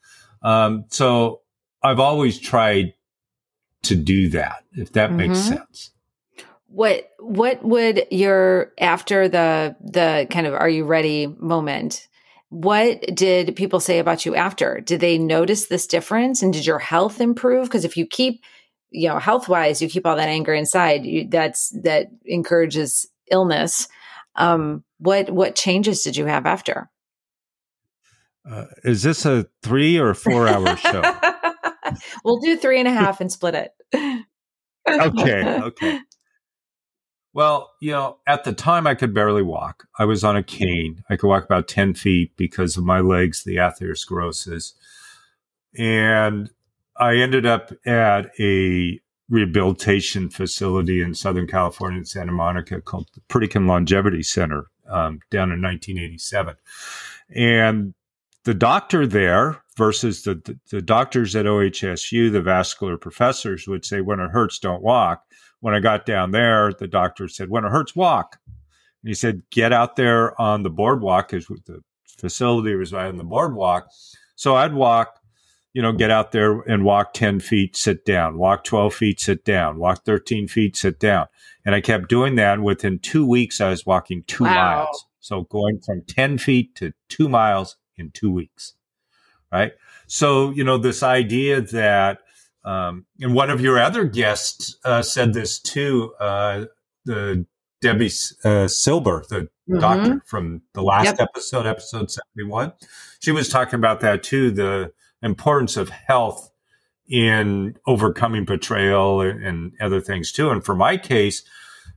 Um, 0.41 0.86
so 0.89 1.41
I've 1.84 2.00
always 2.00 2.39
tried 2.39 2.94
to 3.84 3.96
do 3.96 4.30
that, 4.30 4.63
if 4.74 4.94
that 4.94 5.10
mm-hmm. 5.10 5.18
makes 5.18 5.39
sense 5.39 5.91
what 6.76 7.10
what 7.20 7.63
would 7.63 8.06
your 8.12 8.74
after 8.80 9.30
the 9.30 9.74
the 9.80 10.28
kind 10.30 10.46
of 10.46 10.54
are 10.54 10.68
you 10.68 10.84
ready 10.84 11.26
moment 11.39 12.10
what 12.56 13.02
did 13.13 13.54
people 13.58 13.82
say 13.82 14.00
about 14.00 14.26
you 14.26 14.34
after? 14.34 14.80
Did 14.80 15.02
they 15.02 15.18
notice 15.18 15.65
this 15.65 15.86
difference 15.86 16.41
and 16.41 16.54
did 16.54 16.65
your 16.65 16.80
health 16.80 17.20
improve? 17.20 17.68
Because 17.68 17.84
if 17.84 17.98
you 17.98 18.08
keep, 18.08 18.41
you 18.91 19.10
know, 19.10 19.20
health 19.20 19.50
wise, 19.50 19.82
you 19.82 19.89
keep 19.89 20.08
all 20.08 20.15
that 20.15 20.30
anger 20.30 20.54
inside, 20.54 21.06
you, 21.06 21.28
that's 21.28 21.78
that 21.84 22.08
encourages 22.24 23.08
illness. 23.30 23.89
Um, 24.38 24.86
what 25.00 25.30
what 25.30 25.56
changes 25.56 26.02
did 26.02 26.15
you 26.15 26.28
have 26.28 26.46
after? 26.46 26.89
Uh, 28.50 28.68
is 28.86 29.04
this 29.04 29.26
a 29.26 29.48
three 29.62 29.98
or 29.98 30.13
four 30.13 30.48
hour 30.48 30.78
show? 30.78 31.02
we'll 32.24 32.39
do 32.39 32.56
three 32.56 32.80
and 32.80 32.88
a 32.88 32.94
half 32.94 33.20
and 33.20 33.30
split 33.30 33.56
it. 33.56 33.72
okay. 34.89 35.60
Okay. 35.62 36.00
Well, 37.36 37.74
you 37.82 37.91
know, 37.91 38.19
at 38.26 38.45
the 38.45 38.54
time 38.54 38.88
I 38.88 38.95
could 38.95 39.13
barely 39.13 39.41
walk. 39.41 39.89
I 40.00 40.06
was 40.06 40.24
on 40.24 40.38
a 40.38 40.41
cane. 40.41 41.04
I 41.10 41.17
could 41.17 41.28
walk 41.28 41.43
about 41.43 41.67
10 41.67 41.93
feet 41.93 42.32
because 42.38 42.78
of 42.78 42.86
my 42.86 43.02
legs, 43.02 43.43
the 43.43 43.58
atherosclerosis. 43.58 44.71
And 45.78 46.50
I 46.95 47.17
ended 47.17 47.45
up 47.45 47.74
at 47.86 48.32
a 48.39 49.02
rehabilitation 49.28 50.30
facility 50.30 51.02
in 51.02 51.13
Southern 51.13 51.45
California 51.45 52.00
in 52.00 52.06
Santa 52.06 52.32
Monica 52.32 52.80
called 52.80 53.10
the 53.13 53.21
Pritikin 53.28 53.67
Longevity 53.67 54.24
Center 54.24 54.67
um, 54.89 55.19
down 55.30 55.52
in 55.52 55.62
1987. 55.62 56.56
And 57.36 57.95
the 58.45 58.54
doctor 58.54 59.06
there 59.06 59.62
versus 59.76 60.24
the, 60.24 60.36
the, 60.36 60.58
the 60.71 60.82
doctors 60.82 61.36
at 61.36 61.45
OHSU, 61.45 62.32
the 62.32 62.41
vascular 62.41 62.98
professors 62.98 63.67
would 63.67 63.84
say, 63.84 64.00
when 64.00 64.21
it 64.21 64.32
hurts, 64.32 64.58
don't 64.58 64.82
walk 64.82 65.25
when 65.65 65.73
I 65.73 65.80
got 65.80 66.06
down 66.06 66.30
there, 66.30 66.71
the 66.78 66.86
doctor 66.86 67.28
said, 67.28 67.49
when 67.49 67.65
it 67.65 67.71
hurts, 67.71 67.95
walk. 67.95 68.38
And 69.01 69.08
he 69.08 69.15
said, 69.15 69.41
get 69.49 69.73
out 69.73 69.95
there 69.95 70.39
on 70.39 70.62
the 70.62 70.69
boardwalk 70.69 71.30
because 71.30 71.47
the 71.47 71.82
facility 72.19 72.75
was 72.75 72.93
right 72.93 73.08
on 73.08 73.17
the 73.17 73.23
boardwalk. 73.23 73.89
So 74.36 74.54
I'd 74.54 74.75
walk, 74.75 75.19
you 75.73 75.82
know, 75.82 75.91
get 75.91 76.12
out 76.12 76.32
there 76.32 76.60
and 76.62 76.86
walk 76.86 77.15
10 77.15 77.39
feet, 77.39 77.75
sit 77.75 78.06
down, 78.06 78.38
walk 78.38 78.63
12 78.63 78.93
feet, 78.93 79.19
sit 79.19 79.43
down, 79.43 79.80
walk 79.80 80.06
13 80.06 80.47
feet, 80.47 80.78
sit 80.78 80.99
down. 80.99 81.25
And 81.65 81.73
I 81.73 81.82
kept 81.82 82.10
doing 82.10 82.36
that. 82.36 82.54
And 82.54 82.63
within 82.63 82.99
two 82.99 83.25
weeks, 83.25 83.60
I 83.60 83.69
was 83.69 83.88
walking 83.88 84.23
two 84.28 84.43
wow. 84.43 84.54
miles. 84.54 85.08
So 85.19 85.45
going 85.45 85.80
from 85.84 86.04
10 86.04 86.38
feet 86.38 86.75
to 86.75 86.93
two 87.10 87.28
miles 87.28 87.78
in 87.97 88.12
two 88.12 88.32
weeks. 88.32 88.75
Right. 89.51 89.71
So, 90.06 90.51
you 90.51 90.63
know, 90.63 90.78
this 90.78 91.01
idea 91.01 91.60
that 91.60 92.19
um, 92.65 93.06
and 93.21 93.34
one 93.34 93.49
of 93.49 93.62
your 93.62 93.80
other 93.80 94.04
guests 94.04 94.75
uh, 94.84 95.01
said 95.01 95.34
this 95.34 95.60
too. 95.60 96.13
Uh, 96.19 96.65
the 97.06 97.45
Debi 97.84 98.45
uh, 98.45 98.67
Silber, 98.67 99.23
the 99.30 99.41
mm-hmm. 99.41 99.80
doctor 99.80 100.21
from 100.25 100.63
the 100.73 100.82
last 100.82 101.06
yep. 101.06 101.19
episode, 101.19 101.67
episode 101.67 102.10
seventy-one, 102.10 102.73
she 103.19 103.32
was 103.32 103.49
talking 103.49 103.75
about 103.75 103.99
that 103.99 104.23
too. 104.23 104.49
The 104.49 104.91
importance 105.21 105.78
of 105.78 105.89
health 105.89 106.51
in 107.08 107.78
overcoming 107.86 108.45
betrayal 108.45 109.21
and 109.21 109.73
other 109.80 110.01
things 110.01 110.32
too. 110.32 110.49
And 110.49 110.65
for 110.65 110.75
my 110.75 110.97
case, 110.97 111.43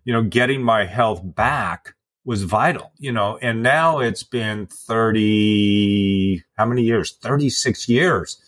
you 0.05 0.13
know, 0.13 0.23
getting 0.23 0.63
my 0.63 0.85
health 0.85 1.21
back 1.25 1.95
was 2.25 2.43
vital, 2.43 2.93
you 2.99 3.11
know, 3.11 3.39
and 3.41 3.63
now 3.63 4.01
it's 4.01 4.23
been 4.23 4.67
30, 4.67 6.43
how 6.59 6.67
many 6.67 6.83
years? 6.83 7.17
36 7.23 7.89
years 7.89 8.39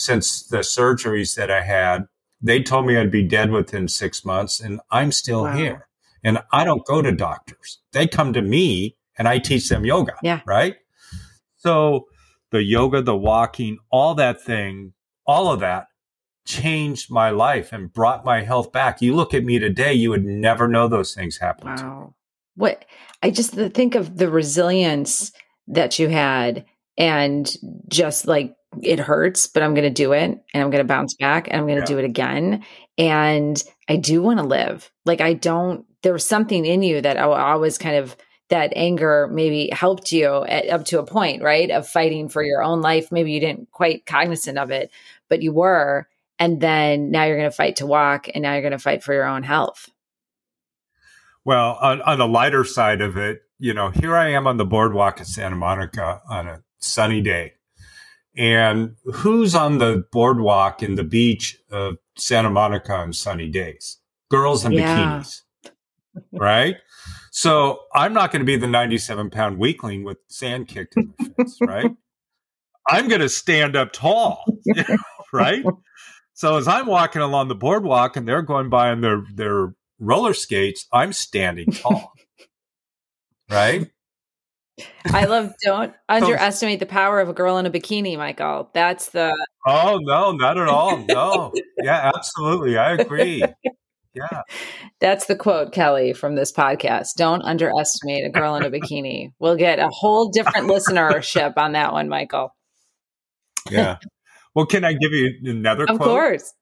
since 0.00 0.42
the 0.42 0.58
surgeries 0.58 1.36
that 1.36 1.50
I 1.50 1.62
had. 1.62 2.06
They 2.40 2.62
told 2.62 2.86
me 2.86 2.96
I'd 2.96 3.10
be 3.10 3.22
dead 3.22 3.50
within 3.50 3.86
six 3.86 4.24
months, 4.24 4.60
and 4.60 4.80
I'm 4.90 5.12
still 5.12 5.44
wow. 5.44 5.56
here. 5.56 5.88
And 6.24 6.38
I 6.52 6.64
don't 6.64 6.84
go 6.86 7.02
to 7.02 7.12
doctors. 7.12 7.78
They 7.92 8.06
come 8.06 8.32
to 8.32 8.42
me 8.42 8.96
and 9.18 9.28
I 9.28 9.38
teach 9.38 9.68
them 9.68 9.84
yoga. 9.84 10.14
Yeah. 10.22 10.40
Right. 10.46 10.76
So 11.56 12.08
the 12.50 12.62
yoga, 12.62 13.02
the 13.02 13.16
walking, 13.16 13.78
all 13.90 14.14
that 14.14 14.42
thing, 14.42 14.92
all 15.26 15.52
of 15.52 15.60
that 15.60 15.86
changed 16.46 17.10
my 17.10 17.30
life 17.30 17.72
and 17.72 17.92
brought 17.92 18.24
my 18.24 18.42
health 18.42 18.72
back. 18.72 19.00
You 19.00 19.14
look 19.14 19.34
at 19.34 19.44
me 19.44 19.58
today, 19.58 19.92
you 19.94 20.10
would 20.10 20.24
never 20.24 20.68
know 20.68 20.88
those 20.88 21.14
things 21.14 21.38
happened. 21.38 21.80
Wow. 21.80 22.14
What 22.54 22.84
I 23.22 23.30
just 23.30 23.52
think 23.52 23.94
of 23.94 24.18
the 24.18 24.28
resilience 24.28 25.32
that 25.68 25.98
you 25.98 26.08
had 26.08 26.66
and 26.98 27.50
just 27.88 28.26
like 28.26 28.54
it 28.82 28.98
hurts, 28.98 29.46
but 29.46 29.62
I'm 29.62 29.74
going 29.74 29.84
to 29.84 29.90
do 29.90 30.12
it 30.12 30.30
and 30.30 30.42
I'm 30.54 30.70
going 30.70 30.72
to 30.72 30.78
mm-hmm. 30.80 30.88
bounce 30.88 31.14
back 31.14 31.48
and 31.48 31.56
I'm 31.56 31.66
going 31.66 31.76
to 31.76 31.82
yeah. 31.82 31.86
do 31.86 31.98
it 31.98 32.04
again. 32.04 32.64
And 32.98 33.62
I 33.88 33.96
do 33.96 34.22
want 34.22 34.38
to 34.38 34.44
live. 34.44 34.90
Like, 35.04 35.20
I 35.20 35.32
don't, 35.32 35.86
there 36.02 36.12
was 36.12 36.26
something 36.26 36.64
in 36.64 36.82
you 36.82 37.00
that 37.00 37.16
I, 37.16 37.56
was 37.56 37.78
kind 37.78 37.96
of, 37.96 38.16
that 38.48 38.72
anger 38.74 39.28
maybe 39.32 39.70
helped 39.72 40.12
you 40.12 40.44
at, 40.44 40.68
up 40.68 40.84
to 40.86 40.98
a 40.98 41.06
point, 41.06 41.42
right? 41.42 41.70
Of 41.70 41.88
fighting 41.88 42.28
for 42.28 42.42
your 42.42 42.62
own 42.62 42.80
life. 42.80 43.12
Maybe 43.12 43.32
you 43.32 43.40
didn't 43.40 43.70
quite 43.70 44.06
cognizant 44.06 44.58
of 44.58 44.70
it, 44.70 44.90
but 45.28 45.40
you 45.40 45.52
were. 45.52 46.08
And 46.38 46.60
then 46.60 47.10
now 47.10 47.24
you're 47.24 47.38
going 47.38 47.50
to 47.50 47.56
fight 47.56 47.76
to 47.76 47.86
walk 47.86 48.28
and 48.32 48.42
now 48.42 48.52
you're 48.52 48.62
going 48.62 48.72
to 48.72 48.78
fight 48.78 49.04
for 49.04 49.14
your 49.14 49.26
own 49.26 49.44
health. 49.44 49.88
Well, 51.44 51.78
on, 51.80 52.02
on 52.02 52.18
the 52.18 52.26
lighter 52.26 52.64
side 52.64 53.00
of 53.00 53.16
it, 53.16 53.42
you 53.58 53.72
know, 53.72 53.90
here 53.90 54.16
I 54.16 54.30
am 54.30 54.46
on 54.46 54.56
the 54.56 54.64
boardwalk 54.64 55.20
at 55.20 55.26
Santa 55.26 55.56
Monica 55.56 56.20
on 56.28 56.48
a 56.48 56.62
sunny 56.78 57.20
day 57.20 57.54
and 58.36 58.96
who's 59.04 59.54
on 59.54 59.78
the 59.78 60.04
boardwalk 60.12 60.82
in 60.82 60.94
the 60.94 61.04
beach 61.04 61.58
of 61.70 61.96
Santa 62.16 62.50
Monica 62.50 62.94
on 62.94 63.12
sunny 63.12 63.48
days? 63.48 63.98
Girls 64.30 64.64
in 64.64 64.72
yeah. 64.72 65.20
bikinis, 65.20 65.42
right? 66.32 66.76
So 67.30 67.80
I'm 67.94 68.12
not 68.12 68.32
going 68.32 68.40
to 68.40 68.46
be 68.46 68.56
the 68.56 68.66
97 68.66 69.30
pound 69.30 69.58
weakling 69.58 70.04
with 70.04 70.18
sand 70.28 70.68
kicked 70.68 70.96
in 70.96 71.14
the 71.18 71.24
face, 71.36 71.58
right? 71.66 71.90
I'm 72.88 73.08
going 73.08 73.20
to 73.20 73.28
stand 73.28 73.76
up 73.76 73.92
tall, 73.92 74.44
right? 75.32 75.64
So 76.34 76.56
as 76.56 76.66
I'm 76.66 76.86
walking 76.86 77.22
along 77.22 77.48
the 77.48 77.54
boardwalk 77.54 78.16
and 78.16 78.26
they're 78.26 78.42
going 78.42 78.68
by 78.68 78.90
on 78.90 79.00
their, 79.00 79.22
their 79.34 79.74
roller 79.98 80.34
skates, 80.34 80.86
I'm 80.92 81.12
standing 81.12 81.70
tall, 81.70 82.12
right? 83.50 83.90
I 85.06 85.24
love 85.24 85.52
don't 85.64 85.94
underestimate 86.08 86.80
the 86.80 86.86
power 86.86 87.20
of 87.20 87.28
a 87.28 87.32
girl 87.32 87.58
in 87.58 87.66
a 87.66 87.70
bikini, 87.70 88.16
Michael. 88.16 88.70
That's 88.74 89.10
the 89.10 89.34
Oh 89.66 89.98
no, 90.02 90.32
not 90.32 90.58
at 90.58 90.68
all. 90.68 90.98
No. 91.08 91.52
yeah, 91.82 92.10
absolutely. 92.14 92.78
I 92.78 92.94
agree. 92.94 93.42
Yeah. 94.14 94.42
That's 95.00 95.26
the 95.26 95.36
quote, 95.36 95.72
Kelly, 95.72 96.12
from 96.12 96.34
this 96.34 96.52
podcast. 96.52 97.14
Don't 97.16 97.42
underestimate 97.42 98.24
a 98.24 98.30
girl 98.30 98.56
in 98.56 98.64
a 98.64 98.70
bikini. 98.70 99.32
We'll 99.38 99.56
get 99.56 99.78
a 99.78 99.88
whole 99.88 100.30
different 100.30 100.68
listenership 100.68 101.54
on 101.56 101.72
that 101.72 101.92
one, 101.92 102.08
Michael. 102.08 102.54
Yeah. 103.70 103.98
well, 104.54 104.66
can 104.66 104.84
I 104.84 104.94
give 104.94 105.12
you 105.12 105.30
another 105.44 105.84
of 105.84 105.98
quote? 105.98 106.00
Of 106.00 106.06
course. 106.06 106.52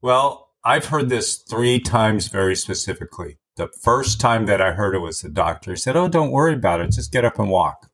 Well, 0.00 0.50
I've 0.64 0.86
heard 0.86 1.08
this 1.08 1.36
three 1.36 1.78
times 1.80 2.28
very 2.28 2.56
specifically. 2.56 3.38
The 3.56 3.68
first 3.68 4.20
time 4.20 4.46
that 4.46 4.60
I 4.60 4.72
heard 4.72 4.94
it 4.94 5.00
was 5.00 5.20
the 5.20 5.28
doctor 5.28 5.72
he 5.72 5.76
said, 5.76 5.96
Oh, 5.96 6.08
don't 6.08 6.32
worry 6.32 6.54
about 6.54 6.80
it. 6.80 6.90
Just 6.90 7.12
get 7.12 7.24
up 7.24 7.38
and 7.38 7.50
walk. 7.50 7.90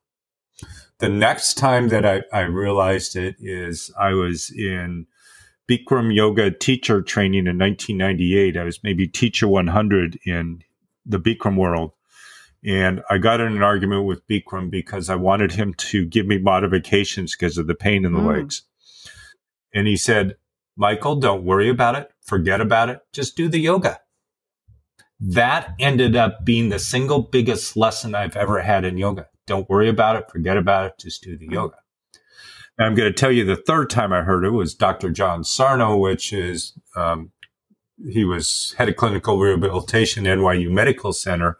The 0.97 1.09
next 1.09 1.55
time 1.55 1.89
that 1.89 2.05
I, 2.05 2.21
I 2.31 2.41
realized 2.41 3.15
it 3.15 3.35
is 3.39 3.91
I 3.99 4.13
was 4.13 4.51
in 4.51 5.07
Bikram 5.67 6.13
yoga 6.13 6.51
teacher 6.51 7.01
training 7.01 7.47
in 7.47 7.57
1998. 7.57 8.57
I 8.57 8.63
was 8.63 8.83
maybe 8.83 9.07
teacher 9.07 9.47
100 9.47 10.19
in 10.25 10.63
the 11.05 11.19
Bikram 11.19 11.55
world. 11.55 11.93
And 12.63 13.01
I 13.09 13.17
got 13.17 13.41
in 13.41 13.53
an 13.53 13.63
argument 13.63 14.05
with 14.05 14.27
Bikram 14.27 14.69
because 14.69 15.09
I 15.09 15.15
wanted 15.15 15.53
him 15.53 15.73
to 15.75 16.05
give 16.05 16.27
me 16.27 16.37
modifications 16.37 17.35
because 17.35 17.57
of 17.57 17.67
the 17.67 17.73
pain 17.73 18.05
in 18.05 18.13
the 18.13 18.19
mm. 18.19 18.35
legs. 18.35 18.63
And 19.73 19.87
he 19.87 19.97
said, 19.97 20.35
Michael, 20.75 21.15
don't 21.15 21.43
worry 21.43 21.69
about 21.69 21.95
it. 21.95 22.11
Forget 22.21 22.61
about 22.61 22.89
it. 22.89 22.99
Just 23.13 23.35
do 23.35 23.47
the 23.47 23.59
yoga. 23.59 23.99
That 25.21 25.75
ended 25.79 26.15
up 26.15 26.43
being 26.43 26.69
the 26.69 26.79
single 26.79 27.21
biggest 27.21 27.77
lesson 27.77 28.15
I've 28.15 28.35
ever 28.35 28.61
had 28.61 28.83
in 28.83 28.97
yoga. 28.97 29.27
Don't 29.45 29.69
worry 29.69 29.87
about 29.87 30.15
it. 30.15 30.31
Forget 30.31 30.57
about 30.57 30.87
it. 30.87 30.93
Just 30.97 31.21
do 31.21 31.37
the 31.37 31.47
yoga. 31.47 31.77
And 32.77 32.87
I'm 32.87 32.95
going 32.95 33.11
to 33.11 33.17
tell 33.17 33.31
you 33.31 33.45
the 33.45 33.55
third 33.55 33.91
time 33.91 34.11
I 34.11 34.21
heard 34.21 34.43
it 34.43 34.49
was 34.49 34.73
Dr. 34.73 35.11
John 35.11 35.43
Sarno, 35.43 35.95
which 35.95 36.33
is, 36.33 36.73
um, 36.95 37.31
he 38.09 38.25
was 38.25 38.73
head 38.79 38.89
of 38.89 38.95
clinical 38.95 39.37
rehabilitation 39.37 40.25
at 40.25 40.39
NYU 40.39 40.71
Medical 40.71 41.13
Center 41.13 41.59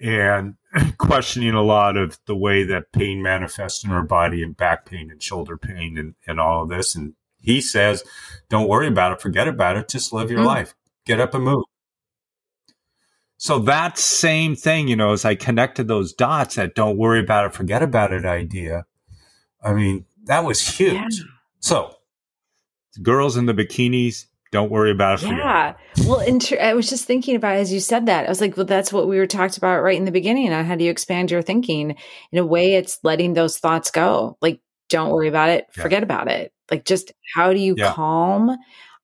and 0.00 0.54
questioning 0.98 1.54
a 1.54 1.62
lot 1.62 1.96
of 1.96 2.20
the 2.26 2.36
way 2.36 2.62
that 2.62 2.92
pain 2.92 3.22
manifests 3.22 3.82
in 3.82 3.90
our 3.90 4.04
body 4.04 4.42
and 4.42 4.56
back 4.56 4.86
pain 4.86 5.10
and 5.10 5.20
shoulder 5.20 5.56
pain 5.56 5.98
and, 5.98 6.14
and 6.28 6.38
all 6.38 6.62
of 6.62 6.68
this. 6.68 6.94
And 6.94 7.14
he 7.40 7.60
says, 7.60 8.04
don't 8.48 8.68
worry 8.68 8.86
about 8.86 9.12
it. 9.12 9.20
Forget 9.20 9.48
about 9.48 9.76
it. 9.76 9.88
Just 9.88 10.12
live 10.12 10.30
your 10.30 10.40
mm. 10.40 10.46
life. 10.46 10.74
Get 11.04 11.20
up 11.20 11.34
and 11.34 11.42
move. 11.42 11.64
So 13.38 13.60
that 13.60 13.98
same 13.98 14.56
thing, 14.56 14.88
you 14.88 14.96
know, 14.96 15.12
as 15.12 15.24
I 15.24 15.36
connected 15.36 15.86
those 15.86 16.12
dots 16.12 16.56
that 16.56 16.74
don't 16.74 16.96
worry 16.98 17.20
about 17.20 17.46
it, 17.46 17.54
forget 17.54 17.82
about 17.82 18.12
it 18.12 18.26
idea. 18.26 18.84
I 19.62 19.72
mean, 19.74 20.04
that 20.24 20.44
was 20.44 20.60
huge. 20.60 20.92
Yeah. 20.92 21.26
So 21.60 21.94
girls 23.00 23.36
in 23.36 23.46
the 23.46 23.54
bikinis, 23.54 24.26
don't 24.50 24.72
worry 24.72 24.90
about 24.90 25.22
it. 25.22 25.28
Yeah. 25.28 25.74
Well, 26.04 26.20
inter- 26.20 26.60
I 26.60 26.74
was 26.74 26.88
just 26.88 27.04
thinking 27.04 27.36
about 27.36 27.56
as 27.56 27.72
you 27.72 27.78
said 27.78 28.06
that. 28.06 28.26
I 28.26 28.28
was 28.28 28.40
like, 28.40 28.56
well, 28.56 28.66
that's 28.66 28.92
what 28.92 29.06
we 29.06 29.18
were 29.18 29.26
talked 29.26 29.56
about 29.56 29.82
right 29.82 29.96
in 29.96 30.04
the 30.04 30.10
beginning 30.10 30.52
on 30.52 30.64
how 30.64 30.74
do 30.74 30.84
you 30.84 30.90
expand 30.90 31.30
your 31.30 31.42
thinking. 31.42 31.96
In 32.32 32.38
a 32.38 32.46
way, 32.46 32.74
it's 32.74 32.98
letting 33.04 33.34
those 33.34 33.58
thoughts 33.58 33.90
go. 33.92 34.36
Like, 34.40 34.60
don't 34.88 35.10
worry 35.10 35.28
about 35.28 35.50
it. 35.50 35.66
Yeah. 35.76 35.82
Forget 35.82 36.02
about 36.02 36.28
it. 36.28 36.52
Like, 36.70 36.84
just 36.84 37.12
how 37.34 37.52
do 37.52 37.60
you 37.60 37.74
yeah. 37.76 37.92
calm 37.92 38.56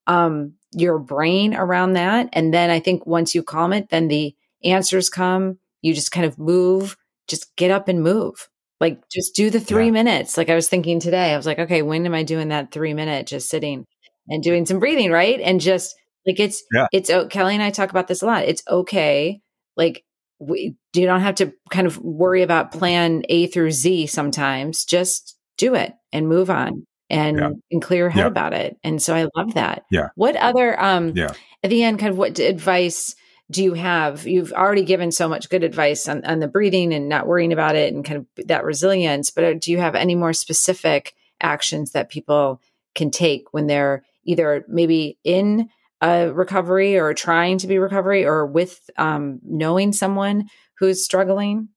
um, 0.07 0.53
your 0.71 0.99
brain 0.99 1.55
around 1.55 1.93
that? 1.93 2.29
And 2.33 2.53
then 2.53 2.69
I 2.69 2.79
think 2.79 3.05
once 3.05 3.35
you 3.35 3.43
calm 3.43 3.73
it, 3.73 3.89
then 3.89 4.07
the 4.07 4.35
answers 4.63 5.09
come. 5.09 5.59
You 5.81 5.93
just 5.93 6.11
kind 6.11 6.25
of 6.25 6.39
move. 6.39 6.97
Just 7.27 7.55
get 7.55 7.71
up 7.71 7.87
and 7.87 8.03
move. 8.03 8.49
Like, 8.81 9.07
just 9.09 9.35
do 9.35 9.49
the 9.49 9.59
three 9.59 9.85
yeah. 9.85 9.91
minutes. 9.91 10.37
Like 10.37 10.49
I 10.49 10.55
was 10.55 10.67
thinking 10.67 10.99
today, 10.99 11.33
I 11.33 11.37
was 11.37 11.45
like, 11.45 11.59
okay, 11.59 11.81
when 11.81 12.05
am 12.05 12.13
I 12.13 12.23
doing 12.23 12.49
that 12.49 12.71
three 12.71 12.93
minute 12.93 13.27
just 13.27 13.49
sitting? 13.49 13.85
and 14.27 14.43
doing 14.43 14.65
some 14.65 14.79
breathing, 14.79 15.11
right? 15.11 15.39
And 15.39 15.59
just 15.59 15.95
like 16.25 16.39
it's 16.39 16.63
yeah. 16.73 16.87
it's 16.91 17.11
Kelly 17.29 17.53
and 17.53 17.63
I 17.63 17.69
talk 17.69 17.89
about 17.89 18.07
this 18.07 18.21
a 18.21 18.25
lot. 18.25 18.45
It's 18.45 18.63
okay. 18.67 19.41
Like 19.77 20.03
we 20.39 20.75
you 20.93 21.05
don't 21.05 21.21
have 21.21 21.35
to 21.35 21.53
kind 21.69 21.87
of 21.87 21.97
worry 21.97 22.41
about 22.41 22.71
plan 22.71 23.23
A 23.29 23.47
through 23.47 23.71
Z 23.71 24.07
sometimes. 24.07 24.85
Just 24.85 25.37
do 25.57 25.75
it 25.75 25.93
and 26.11 26.27
move 26.27 26.49
on 26.49 26.85
and 27.09 27.37
yeah. 27.37 27.49
and 27.71 27.81
clear 27.81 28.01
your 28.01 28.09
head 28.09 28.21
yeah. 28.21 28.27
about 28.27 28.53
it. 28.53 28.77
And 28.83 29.01
so 29.01 29.15
I 29.15 29.27
love 29.35 29.53
that. 29.53 29.85
Yeah. 29.91 30.09
What 30.15 30.35
other 30.35 30.81
um 30.81 31.13
yeah. 31.15 31.33
at 31.63 31.69
the 31.69 31.83
end, 31.83 31.99
kind 31.99 32.11
of 32.11 32.17
what 32.17 32.39
advice 32.39 33.15
do 33.51 33.63
you 33.63 33.73
have? 33.73 34.25
You've 34.25 34.53
already 34.53 34.83
given 34.83 35.11
so 35.11 35.29
much 35.29 35.49
good 35.49 35.63
advice 35.63 36.07
on, 36.07 36.25
on 36.25 36.39
the 36.39 36.47
breathing 36.47 36.93
and 36.93 37.07
not 37.07 37.27
worrying 37.27 37.53
about 37.53 37.75
it 37.75 37.93
and 37.93 38.03
kind 38.03 38.17
of 38.37 38.47
that 38.47 38.63
resilience, 38.63 39.29
but 39.29 39.43
uh, 39.43 39.53
do 39.53 39.71
you 39.71 39.77
have 39.77 39.95
any 39.95 40.15
more 40.15 40.33
specific 40.33 41.13
actions 41.41 41.91
that 41.91 42.09
people 42.09 42.59
can 42.95 43.11
take 43.11 43.53
when 43.53 43.67
they're 43.67 44.03
either 44.23 44.65
maybe 44.67 45.19
in 45.23 45.69
a 46.01 46.31
recovery 46.33 46.97
or 46.97 47.13
trying 47.13 47.57
to 47.59 47.67
be 47.67 47.77
recovery 47.77 48.25
or 48.25 48.45
with 48.45 48.89
um, 48.97 49.39
knowing 49.43 49.93
someone 49.93 50.45
who's 50.79 51.03
struggling? 51.03 51.69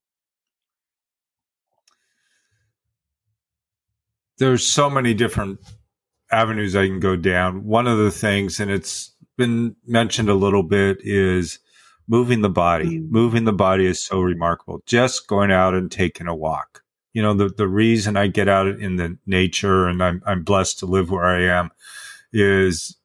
There's 4.39 4.67
so 4.67 4.89
many 4.89 5.15
different 5.15 5.61
avenues 6.31 6.77
I 6.77 6.87
can 6.87 7.01
go 7.01 7.17
down. 7.17 7.65
One 7.65 7.87
of 7.87 7.99
the 7.99 8.11
things, 8.11 8.61
and 8.61 8.71
it's 8.71 9.15
been 9.37 9.77
mentioned 9.87 10.29
a 10.29 10.35
little 10.35 10.63
bit, 10.63 10.99
is 11.01 11.59
moving 12.07 12.43
the 12.43 12.51
body. 12.51 13.01
Mm. 13.01 13.11
Moving 13.11 13.45
the 13.45 13.53
body 13.53 13.87
is 13.87 14.03
so 14.03 14.21
remarkable. 14.21 14.83
Just 14.87 15.27
going 15.27 15.51
out 15.51 15.75
and 15.75 15.91
taking 15.91 16.27
a 16.27 16.35
walk. 16.35 16.83
You 17.13 17.23
know, 17.23 17.35
the, 17.35 17.49
the 17.49 17.69
reason 17.69 18.17
I 18.17 18.29
get 18.29 18.49
out 18.49 18.67
in 18.67 18.97
the 18.97 19.19
nature 19.27 19.87
and 19.87 20.03
I'm, 20.03 20.23
I'm 20.27 20.45
blessed 20.45 20.79
to 20.81 20.87
live 20.87 21.11
where 21.11 21.25
I 21.25 21.43
am 21.43 21.71
is 22.33 22.99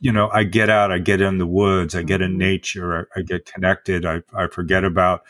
you 0.00 0.12
know 0.12 0.28
i 0.32 0.44
get 0.44 0.68
out 0.70 0.92
i 0.92 0.98
get 0.98 1.20
in 1.20 1.38
the 1.38 1.46
woods 1.46 1.94
i 1.94 2.02
get 2.02 2.20
in 2.20 2.32
mm-hmm. 2.32 2.38
nature 2.38 3.08
i, 3.16 3.20
I 3.20 3.22
get 3.22 3.46
connected 3.46 4.04
I, 4.04 4.22
I 4.34 4.46
forget 4.48 4.84
about 4.84 5.22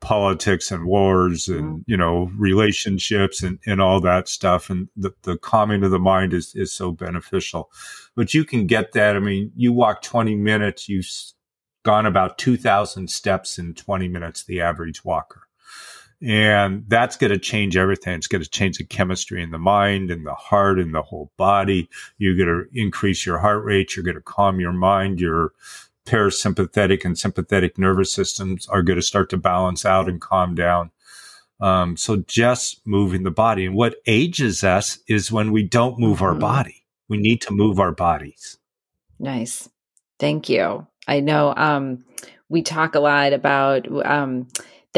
politics 0.00 0.70
and 0.70 0.86
wars 0.86 1.48
and 1.48 1.64
mm-hmm. 1.64 1.78
you 1.86 1.96
know 1.96 2.30
relationships 2.36 3.42
and, 3.42 3.58
and 3.66 3.80
all 3.80 4.00
that 4.00 4.28
stuff 4.28 4.70
and 4.70 4.88
the, 4.96 5.12
the 5.22 5.36
calming 5.38 5.82
of 5.82 5.90
the 5.90 5.98
mind 5.98 6.32
is, 6.32 6.54
is 6.54 6.72
so 6.72 6.92
beneficial 6.92 7.70
but 8.14 8.32
you 8.32 8.44
can 8.44 8.66
get 8.66 8.92
that 8.92 9.16
i 9.16 9.18
mean 9.18 9.50
you 9.56 9.72
walk 9.72 10.02
20 10.02 10.36
minutes 10.36 10.88
you've 10.88 11.10
gone 11.84 12.06
about 12.06 12.38
2000 12.38 13.10
steps 13.10 13.58
in 13.58 13.74
20 13.74 14.08
minutes 14.08 14.44
the 14.44 14.60
average 14.60 15.04
walker 15.04 15.48
and 16.20 16.84
that's 16.88 17.16
going 17.16 17.30
to 17.30 17.38
change 17.38 17.76
everything. 17.76 18.14
It's 18.14 18.26
going 18.26 18.42
to 18.42 18.50
change 18.50 18.78
the 18.78 18.84
chemistry 18.84 19.40
in 19.40 19.52
the 19.52 19.58
mind 19.58 20.10
and 20.10 20.26
the 20.26 20.34
heart 20.34 20.80
and 20.80 20.92
the 20.92 21.02
whole 21.02 21.30
body. 21.36 21.88
You're 22.18 22.36
going 22.36 22.48
to 22.48 22.80
increase 22.80 23.24
your 23.24 23.38
heart 23.38 23.64
rate. 23.64 23.94
You're 23.94 24.04
going 24.04 24.16
to 24.16 24.20
calm 24.20 24.58
your 24.58 24.72
mind. 24.72 25.20
Your 25.20 25.52
parasympathetic 26.08 27.04
and 27.04 27.18
sympathetic 27.18 27.78
nervous 27.78 28.12
systems 28.12 28.66
are 28.68 28.82
going 28.82 28.98
to 28.98 29.02
start 29.02 29.30
to 29.30 29.36
balance 29.36 29.84
out 29.84 30.08
and 30.08 30.20
calm 30.20 30.54
down. 30.54 30.90
Um, 31.60 31.96
so 31.96 32.16
just 32.16 32.80
moving 32.86 33.24
the 33.24 33.30
body. 33.30 33.66
And 33.66 33.74
what 33.74 33.96
ages 34.06 34.64
us 34.64 34.98
is 35.08 35.32
when 35.32 35.52
we 35.52 35.64
don't 35.64 35.98
move 35.98 36.22
our 36.22 36.30
mm-hmm. 36.30 36.40
body. 36.40 36.84
We 37.08 37.16
need 37.18 37.40
to 37.42 37.52
move 37.52 37.80
our 37.80 37.92
bodies. 37.92 38.58
Nice. 39.18 39.68
Thank 40.18 40.48
you. 40.48 40.86
I 41.06 41.20
know 41.20 41.54
um, 41.56 42.04
we 42.48 42.62
talk 42.62 42.94
a 42.94 43.00
lot 43.00 43.32
about 43.32 43.86
um, 44.06 44.48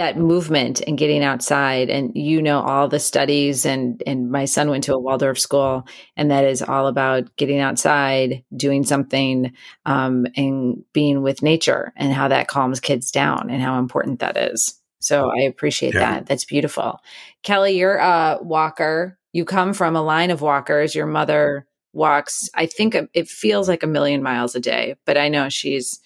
that 0.01 0.17
movement 0.17 0.81
and 0.87 0.97
getting 0.97 1.23
outside 1.23 1.91
and 1.91 2.11
you 2.17 2.41
know 2.41 2.61
all 2.61 2.89
the 2.89 2.99
studies 2.99 3.67
and 3.67 4.03
and 4.07 4.31
my 4.31 4.47
son 4.47 4.71
went 4.71 4.83
to 4.83 4.95
a 4.95 4.99
waldorf 4.99 5.39
school 5.39 5.87
and 6.17 6.31
that 6.31 6.43
is 6.43 6.63
all 6.63 6.87
about 6.87 7.37
getting 7.37 7.61
outside 7.61 8.43
doing 8.57 8.83
something 8.83 9.53
um, 9.85 10.27
and 10.37 10.83
being 10.95 11.21
with 11.21 11.43
nature 11.43 11.93
and 11.97 12.15
how 12.15 12.29
that 12.29 12.49
calms 12.49 12.81
kids 12.81 13.11
down 13.11 13.51
and 13.51 13.61
how 13.61 13.79
important 13.79 14.21
that 14.21 14.39
is. 14.39 14.81
So 15.01 15.31
i 15.31 15.43
appreciate 15.43 15.93
yeah. 15.93 16.01
that. 16.01 16.27
That's 16.27 16.47
beautiful. 16.47 17.01
Kelly 17.43 17.77
you're 17.77 17.99
a 17.99 18.39
walker. 18.41 19.19
You 19.35 19.45
come 19.45 19.75
from 19.75 19.97
a 19.97 20.03
line 20.03 20.31
of 20.31 20.41
walkers. 20.41 20.95
Your 20.95 21.07
mother 21.07 21.67
walks 21.93 22.49
i 22.55 22.67
think 22.67 22.97
it 23.15 23.29
feels 23.29 23.69
like 23.69 23.83
a 23.83 23.87
million 23.89 24.23
miles 24.23 24.55
a 24.55 24.61
day 24.61 24.95
but 25.05 25.19
i 25.19 25.29
know 25.29 25.49
she's 25.49 25.99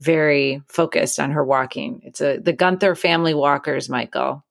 very 0.00 0.62
focused 0.68 1.20
on 1.20 1.32
her 1.32 1.44
walking. 1.44 2.00
It's 2.04 2.20
a 2.20 2.38
the 2.38 2.52
Gunther 2.52 2.94
family 2.94 3.34
walkers, 3.34 3.88
Michael. 3.88 4.44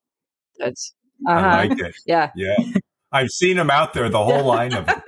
That's 0.57 0.93
uh-huh. 1.27 1.39
I 1.39 1.65
like 1.65 1.79
it. 1.79 1.95
Yeah, 2.05 2.31
yeah. 2.35 2.57
I've 3.11 3.29
seen 3.29 3.57
them 3.57 3.71
out 3.71 3.93
there, 3.93 4.09
the 4.09 4.23
whole 4.23 4.45
line 4.45 4.73
of 4.73 4.85
them. 4.85 5.01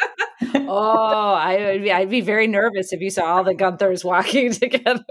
oh, 0.68 1.34
I 1.34 1.74
would 1.74 1.84
be, 1.84 1.92
I'd 1.92 2.10
be 2.10 2.22
very 2.22 2.48
nervous 2.48 2.94
if 2.94 3.00
you 3.00 3.12
saw 3.12 3.26
all 3.26 3.44
the 3.44 3.54
Gunthers 3.54 4.04
walking 4.04 4.52
together. 4.52 5.04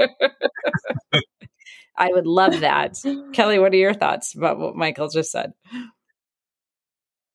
I 1.97 2.09
would 2.09 2.27
love 2.27 2.61
that. 2.61 2.97
Kelly, 3.33 3.59
what 3.59 3.73
are 3.73 3.77
your 3.77 3.95
thoughts 3.95 4.35
about 4.35 4.59
what 4.59 4.75
Michael 4.75 5.09
just 5.09 5.31
said? 5.31 5.53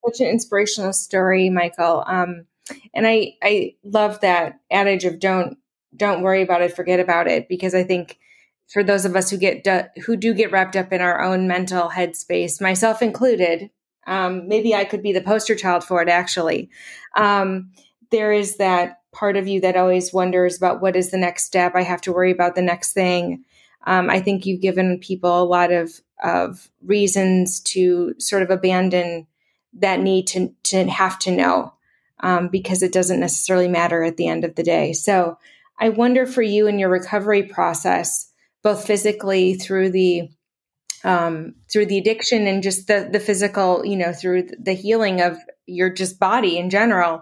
Such 0.05 0.19
an 0.19 0.27
inspirational 0.27 0.91
story, 0.91 1.49
Michael. 1.49 2.03
Um, 2.05 2.47
and 2.93 3.07
I, 3.07 3.35
I 3.41 3.75
love 3.83 4.21
that 4.21 4.59
adage 4.71 5.05
of 5.05 5.19
don't 5.19 5.57
don't 5.95 6.21
worry 6.21 6.41
about 6.41 6.61
it, 6.61 6.75
forget 6.75 6.99
about 6.99 7.27
it. 7.27 7.47
Because 7.47 7.75
I 7.75 7.83
think 7.83 8.19
for 8.67 8.83
those 8.83 9.05
of 9.05 9.15
us 9.15 9.29
who 9.29 9.37
get 9.37 9.65
who 10.05 10.15
do 10.15 10.33
get 10.33 10.51
wrapped 10.51 10.75
up 10.75 10.91
in 10.91 11.01
our 11.01 11.21
own 11.21 11.47
mental 11.47 11.89
headspace, 11.89 12.61
myself 12.61 13.01
included, 13.01 13.69
um, 14.07 14.47
maybe 14.47 14.73
I 14.73 14.85
could 14.85 15.03
be 15.03 15.13
the 15.13 15.21
poster 15.21 15.55
child 15.55 15.83
for 15.83 16.01
it. 16.01 16.09
Actually, 16.09 16.69
um, 17.15 17.71
there 18.11 18.31
is 18.31 18.57
that 18.57 18.99
part 19.11 19.37
of 19.37 19.47
you 19.47 19.61
that 19.61 19.77
always 19.77 20.13
wonders 20.13 20.57
about 20.57 20.81
what 20.81 20.95
is 20.95 21.11
the 21.11 21.17
next 21.17 21.45
step. 21.45 21.73
I 21.75 21.83
have 21.83 22.01
to 22.01 22.11
worry 22.11 22.31
about 22.31 22.55
the 22.55 22.61
next 22.61 22.93
thing. 22.93 23.43
Um, 23.87 24.09
I 24.09 24.19
think 24.19 24.45
you've 24.45 24.61
given 24.61 24.99
people 24.99 25.41
a 25.41 25.45
lot 25.45 25.71
of 25.71 26.01
of 26.23 26.69
reasons 26.83 27.59
to 27.59 28.13
sort 28.19 28.41
of 28.41 28.49
abandon 28.49 29.27
that 29.73 29.99
need 29.99 30.27
to, 30.27 30.53
to 30.63 30.85
have 30.85 31.19
to 31.19 31.31
know 31.31 31.73
um, 32.21 32.47
because 32.47 32.81
it 32.81 32.93
doesn't 32.93 33.19
necessarily 33.19 33.67
matter 33.67 34.03
at 34.03 34.17
the 34.17 34.27
end 34.27 34.43
of 34.43 34.55
the 34.55 34.63
day. 34.63 34.93
So 34.93 35.37
I 35.77 35.89
wonder 35.89 36.25
for 36.25 36.41
you 36.41 36.67
in 36.67 36.79
your 36.79 36.89
recovery 36.89 37.43
process, 37.43 38.31
both 38.63 38.85
physically 38.85 39.55
through 39.55 39.91
the 39.91 40.29
um, 41.03 41.53
through 41.71 41.85
the 41.85 41.97
addiction 41.97 42.47
and 42.47 42.63
just 42.63 42.87
the 42.87 43.07
the 43.11 43.19
physical, 43.19 43.85
you 43.85 43.95
know, 43.95 44.11
through 44.11 44.49
the 44.59 44.73
healing 44.73 45.21
of 45.21 45.37
your 45.65 45.89
just 45.89 46.19
body 46.19 46.57
in 46.57 46.69
general. 46.69 47.21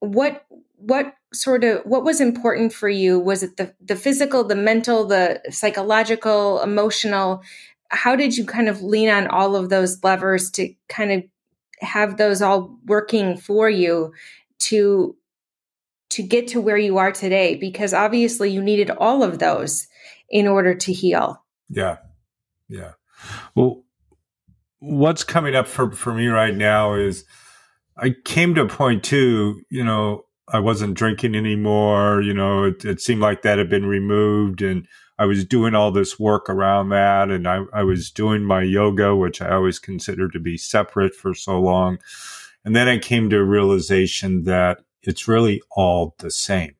What 0.00 0.44
what 0.76 1.14
sort 1.34 1.64
of 1.64 1.82
what 1.84 2.04
was 2.04 2.20
important 2.20 2.72
for 2.72 2.88
you? 2.88 3.18
Was 3.18 3.42
it 3.42 3.56
the 3.56 3.74
the 3.80 3.96
physical, 3.96 4.44
the 4.44 4.56
mental, 4.56 5.06
the 5.06 5.42
psychological, 5.50 6.62
emotional? 6.62 7.42
How 7.90 8.16
did 8.16 8.36
you 8.36 8.44
kind 8.44 8.68
of 8.68 8.82
lean 8.82 9.08
on 9.08 9.26
all 9.26 9.56
of 9.56 9.70
those 9.70 10.02
levers 10.04 10.50
to 10.52 10.72
kind 10.88 11.12
of 11.12 11.24
have 11.80 12.16
those 12.16 12.42
all 12.42 12.78
working 12.86 13.36
for 13.36 13.68
you 13.68 14.12
to 14.58 15.16
to 16.10 16.22
get 16.22 16.48
to 16.48 16.60
where 16.60 16.78
you 16.78 16.98
are 16.98 17.12
today 17.12 17.54
because 17.54 17.92
obviously 17.92 18.50
you 18.50 18.62
needed 18.62 18.90
all 18.90 19.22
of 19.22 19.38
those 19.38 19.86
in 20.30 20.46
order 20.46 20.74
to 20.74 20.92
heal. 20.92 21.42
Yeah. 21.68 21.98
Yeah. 22.68 22.92
Well, 23.54 23.84
what's 24.78 25.24
coming 25.24 25.54
up 25.54 25.66
for, 25.66 25.90
for 25.92 26.14
me 26.14 26.28
right 26.28 26.54
now 26.54 26.94
is 26.94 27.24
I 27.96 28.14
came 28.24 28.54
to 28.54 28.62
a 28.62 28.68
point 28.68 29.02
too, 29.02 29.62
you 29.70 29.84
know, 29.84 30.24
I 30.50 30.60
wasn't 30.60 30.94
drinking 30.94 31.34
anymore. 31.34 32.22
You 32.22 32.32
know, 32.32 32.64
it, 32.64 32.84
it, 32.84 33.00
seemed 33.00 33.20
like 33.20 33.42
that 33.42 33.58
had 33.58 33.68
been 33.68 33.86
removed 33.86 34.62
and 34.62 34.86
I 35.18 35.26
was 35.26 35.44
doing 35.44 35.74
all 35.74 35.90
this 35.90 36.18
work 36.18 36.48
around 36.48 36.90
that. 36.90 37.30
And 37.30 37.46
I, 37.46 37.64
I 37.72 37.82
was 37.82 38.10
doing 38.10 38.44
my 38.44 38.62
yoga, 38.62 39.14
which 39.14 39.42
I 39.42 39.50
always 39.50 39.78
considered 39.78 40.32
to 40.32 40.40
be 40.40 40.56
separate 40.56 41.14
for 41.14 41.34
so 41.34 41.60
long. 41.60 41.98
And 42.64 42.74
then 42.74 42.88
I 42.88 42.98
came 42.98 43.28
to 43.30 43.38
a 43.38 43.44
realization 43.44 44.44
that 44.44 44.78
it's 45.08 45.26
really 45.26 45.62
all 45.70 46.14
the 46.18 46.30
same. 46.30 46.74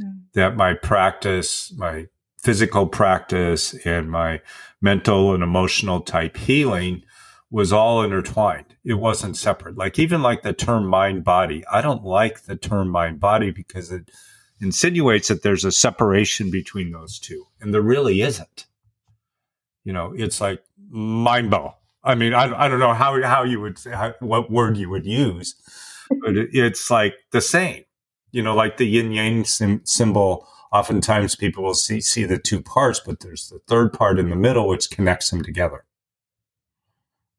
Mm. 0.00 0.20
That 0.34 0.56
my 0.56 0.74
practice, 0.74 1.72
my 1.76 2.06
physical 2.38 2.86
practice 2.86 3.74
and 3.84 4.08
my 4.08 4.40
mental 4.80 5.34
and 5.34 5.42
emotional 5.42 6.00
type 6.00 6.36
healing 6.36 7.02
was 7.50 7.72
all 7.72 8.02
intertwined. 8.02 8.76
It 8.84 8.94
wasn't 8.94 9.36
separate. 9.36 9.76
Like 9.76 9.98
even 9.98 10.22
like 10.22 10.42
the 10.42 10.52
term 10.52 10.86
mind 10.86 11.24
body, 11.24 11.64
I 11.70 11.80
don't 11.80 12.04
like 12.04 12.42
the 12.42 12.54
term 12.54 12.90
mind 12.90 13.18
body 13.18 13.50
because 13.50 13.90
it 13.90 14.08
insinuates 14.60 15.26
that 15.26 15.42
there's 15.42 15.64
a 15.64 15.72
separation 15.72 16.52
between 16.52 16.92
those 16.92 17.18
two. 17.18 17.46
And 17.60 17.74
there 17.74 17.82
really 17.82 18.22
isn't. 18.22 18.66
You 19.82 19.92
know, 19.92 20.12
it's 20.16 20.40
like 20.40 20.62
mind 20.88 21.50
ball. 21.50 21.82
I 22.04 22.14
mean, 22.14 22.34
I, 22.34 22.66
I 22.66 22.68
don't 22.68 22.78
know 22.78 22.94
how, 22.94 23.20
how 23.22 23.42
you 23.42 23.60
would 23.60 23.78
say, 23.78 23.90
how, 23.90 24.14
what 24.20 24.48
word 24.48 24.76
you 24.76 24.88
would 24.90 25.06
use, 25.06 25.56
but 26.20 26.36
it, 26.36 26.50
it's 26.52 26.90
like 26.90 27.14
the 27.32 27.40
same, 27.40 27.84
you 28.32 28.42
know, 28.42 28.54
like 28.54 28.76
the 28.76 28.86
yin 28.86 29.12
yang 29.12 29.44
sim- 29.44 29.84
symbol 29.84 30.46
oftentimes 30.72 31.36
people 31.36 31.64
will 31.64 31.74
see, 31.74 32.00
see 32.00 32.24
the 32.24 32.38
two 32.38 32.60
parts, 32.60 33.00
but 33.00 33.20
there's 33.20 33.48
the 33.48 33.60
third 33.66 33.92
part 33.92 34.18
in 34.18 34.30
the 34.30 34.36
middle, 34.36 34.68
which 34.68 34.90
connects 34.90 35.30
them 35.30 35.42
together. 35.42 35.84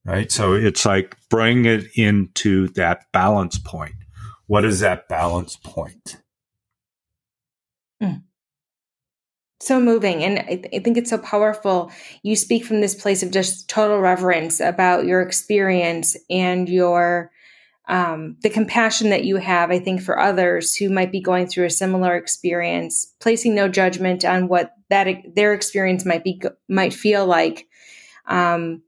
Right. 0.06 0.32
So 0.32 0.54
it's 0.54 0.86
like 0.86 1.18
bring 1.30 1.66
it 1.66 1.88
into 1.96 2.70
that 2.70 3.12
balance 3.12 3.60
point. 3.60 3.96
What 4.46 4.64
is 4.64 4.80
that 4.80 5.10
balance 5.10 5.58
point? 5.58 6.22
Mm. 8.02 8.24
So 9.60 9.82
moving. 9.82 10.24
And 10.24 10.40
I, 10.40 10.56
th- 10.56 10.70
I 10.74 10.80
think 10.80 10.96
it's 10.96 11.10
so 11.10 11.18
powerful. 11.18 11.92
You 12.24 12.38
speak 12.38 12.64
from 12.64 12.80
this 12.80 12.96
place 12.96 13.22
of 13.22 13.32
just 13.32 13.70
total 13.70 14.00
reverence 14.00 14.62
about 14.62 15.06
your 15.06 15.22
experience 15.22 16.16
and 16.30 16.70
your 16.70 17.32
um, 17.88 18.36
the 18.42 18.50
compassion 18.50 19.10
that 19.12 19.24
you 19.24 19.38
have, 19.38 19.72
I 19.72 19.80
think, 19.80 20.02
for 20.02 20.20
others 20.20 20.76
who 20.76 20.90
might 20.90 21.12
be 21.12 21.22
going 21.22 21.48
through 21.48 21.66
a 21.66 21.70
similar 21.70 22.16
experience, 22.16 23.14
placing 23.20 23.56
no 23.56 23.70
judgment 23.70 24.26
on 24.26 24.50
what 24.50 24.74
that 24.90 25.08
their 25.36 25.54
experience 25.54 26.06
might 26.06 26.24
be 26.24 26.42
might 26.68 26.94
feel 26.94 27.26
like. 27.26 27.68
Um, 28.26 28.84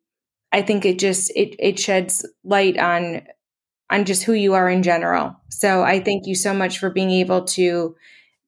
I 0.52 0.62
think 0.62 0.86
it 0.86 1.00
just 1.00 1.32
it 1.36 1.56
it 1.60 1.80
sheds 1.80 2.26
light 2.44 2.78
on 2.78 3.22
on 3.90 4.06
just 4.06 4.24
who 4.24 4.34
you 4.34 4.54
are 4.54 4.70
in 4.70 4.84
general. 4.84 5.36
So 5.50 5.84
I 5.84 6.02
thank 6.02 6.28
you 6.28 6.36
so 6.36 6.54
much 6.54 6.78
for 6.78 6.90
being 6.90 7.12
able 7.12 7.46
to 7.46 7.96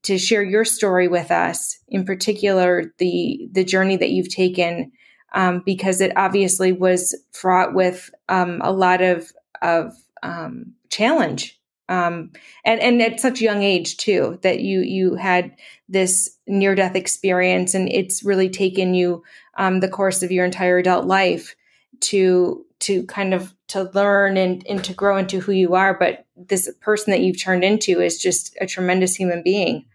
to 0.03 0.17
share 0.17 0.43
your 0.43 0.65
story 0.65 1.07
with 1.07 1.31
us, 1.31 1.79
in 1.87 2.05
particular 2.05 2.93
the 2.97 3.47
the 3.51 3.63
journey 3.63 3.95
that 3.95 4.09
you've 4.09 4.33
taken, 4.33 4.91
um, 5.33 5.63
because 5.65 6.01
it 6.01 6.11
obviously 6.17 6.73
was 6.73 7.17
fraught 7.31 7.73
with 7.73 8.09
um, 8.27 8.59
a 8.61 8.71
lot 8.73 9.01
of 9.01 9.31
of 9.61 9.93
um, 10.23 10.73
challenge. 10.89 11.59
Um, 11.89 12.31
and 12.63 12.79
and 12.79 13.01
at 13.01 13.19
such 13.19 13.41
a 13.41 13.43
young 13.43 13.63
age 13.63 13.97
too 13.97 14.39
that 14.43 14.61
you 14.61 14.79
you 14.79 15.15
had 15.15 15.57
this 15.89 16.37
near 16.47 16.73
death 16.73 16.95
experience 16.95 17.73
and 17.73 17.89
it's 17.91 18.23
really 18.23 18.49
taken 18.49 18.93
you 18.93 19.23
um, 19.57 19.81
the 19.81 19.89
course 19.89 20.23
of 20.23 20.31
your 20.31 20.45
entire 20.45 20.77
adult 20.77 21.05
life 21.05 21.53
to 21.99 22.65
to 22.81 23.03
kind 23.05 23.33
of 23.33 23.53
to 23.67 23.89
learn 23.93 24.37
and, 24.37 24.65
and 24.67 24.83
to 24.83 24.93
grow 24.93 25.17
into 25.17 25.39
who 25.39 25.51
you 25.51 25.75
are. 25.75 25.97
But 25.97 26.25
this 26.35 26.69
person 26.81 27.11
that 27.11 27.21
you've 27.21 27.41
turned 27.41 27.63
into 27.63 28.01
is 28.01 28.21
just 28.21 28.57
a 28.59 28.65
tremendous 28.65 29.15
human 29.15 29.43
being. 29.43 29.85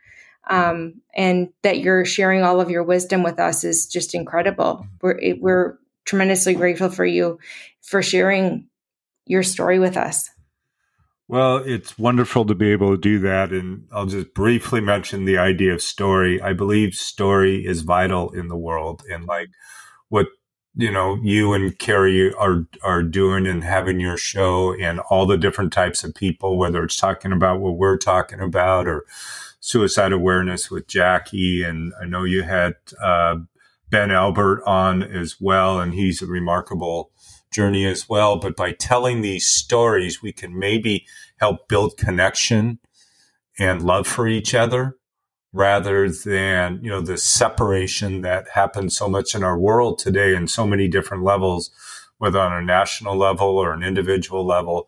Um, 0.49 1.03
and 1.15 1.49
that 1.63 1.81
you're 1.81 2.05
sharing 2.05 2.43
all 2.43 2.61
of 2.61 2.71
your 2.71 2.85
wisdom 2.85 3.25
with 3.25 3.41
us 3.41 3.65
is 3.65 3.87
just 3.87 4.15
incredible. 4.15 4.87
We're, 5.03 5.19
we're 5.41 5.79
tremendously 6.05 6.55
grateful 6.55 6.89
for 6.89 7.05
you 7.05 7.41
for 7.83 8.01
sharing 8.01 8.69
your 9.27 9.43
story 9.43 9.79
with 9.79 9.97
us. 9.97 10.31
Well, 11.29 11.57
it's 11.57 11.99
wonderful 11.99 12.45
to 12.47 12.55
be 12.55 12.71
able 12.71 12.93
to 12.93 13.01
do 13.01 13.19
that. 13.19 13.51
And 13.51 13.89
I'll 13.91 14.07
just 14.07 14.33
briefly 14.33 14.81
mention 14.81 15.25
the 15.25 15.39
idea 15.39 15.75
of 15.75 15.83
story. 15.83 16.41
I 16.41 16.53
believe 16.53 16.95
story 16.95 17.67
is 17.67 17.81
vital 17.81 18.31
in 18.31 18.47
the 18.47 18.57
world. 18.57 19.03
And 19.11 19.27
like 19.27 19.49
what, 20.09 20.29
you 20.77 20.93
know, 20.93 21.19
you 21.23 21.53
and 21.53 21.77
Carrie 21.79 22.33
are, 22.35 22.67
are 22.85 23.03
doing 23.03 23.45
and 23.47 23.65
having 23.65 23.99
your 23.99 24.17
show 24.17 24.73
and 24.75 25.01
all 25.01 25.27
the 25.27 25.37
different 25.37 25.73
types 25.73 26.05
of 26.05 26.15
people, 26.15 26.59
whether 26.59 26.85
it's 26.85 26.97
talking 26.97 27.33
about 27.33 27.61
what 27.61 27.77
we're 27.77 27.99
talking 27.99 28.41
about 28.41 28.87
or 28.87 29.05
suicide 29.59 30.13
awareness 30.13 30.71
with 30.71 30.87
Jackie. 30.87 31.65
And 31.65 31.93
I 32.01 32.05
know 32.05 32.23
you 32.23 32.45
had, 32.45 32.75
uh, 33.03 33.37
Ben 33.91 34.13
Albert 34.13 34.63
on 34.65 35.03
as 35.03 35.41
well. 35.41 35.81
And 35.81 35.93
he's 35.93 36.23
a 36.23 36.27
remarkable, 36.27 37.11
journey 37.57 37.87
as 37.87 38.09
well. 38.09 38.37
But 38.37 38.55
by 38.55 38.73
telling 38.73 39.23
these 39.23 39.47
stories, 39.47 40.23
we 40.23 40.33
can 40.33 40.59
maybe 40.59 41.07
help 41.39 41.69
build 41.69 41.97
connection 41.97 42.79
and 43.59 43.83
love 43.83 44.07
for 44.07 44.29
each 44.29 44.55
other 44.55 44.97
rather 45.55 46.11
than, 46.11 46.81
you 46.83 46.91
know, 46.91 47.01
the 47.01 47.17
separation 47.17 48.21
that 48.21 48.51
happens 48.53 48.95
so 48.95 49.09
much 49.09 49.35
in 49.35 49.43
our 49.43 49.59
world 49.59 49.99
today 49.99 50.35
in 50.35 50.47
so 50.47 50.67
many 50.67 50.87
different 50.87 51.25
levels, 51.25 51.71
whether 52.19 52.39
on 52.39 52.53
a 52.53 52.61
national 52.61 53.17
level 53.17 53.57
or 53.57 53.73
an 53.73 53.83
individual 53.83 54.45
level. 54.45 54.87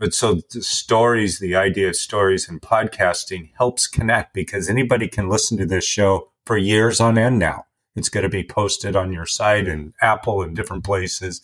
But 0.00 0.12
so 0.12 0.40
the 0.52 0.62
stories, 0.62 1.38
the 1.38 1.54
idea 1.54 1.88
of 1.88 1.96
stories 1.96 2.48
and 2.48 2.60
podcasting 2.60 3.50
helps 3.58 3.86
connect 3.86 4.34
because 4.34 4.68
anybody 4.68 5.06
can 5.06 5.28
listen 5.28 5.56
to 5.58 5.66
this 5.66 5.84
show 5.84 6.32
for 6.44 6.58
years 6.58 7.00
on 7.00 7.16
end 7.16 7.38
now. 7.38 7.67
It's 7.98 8.08
going 8.08 8.22
to 8.22 8.28
be 8.28 8.44
posted 8.44 8.96
on 8.96 9.12
your 9.12 9.26
site 9.26 9.68
and 9.68 9.92
Apple 10.00 10.42
and 10.42 10.56
different 10.56 10.84
places. 10.84 11.42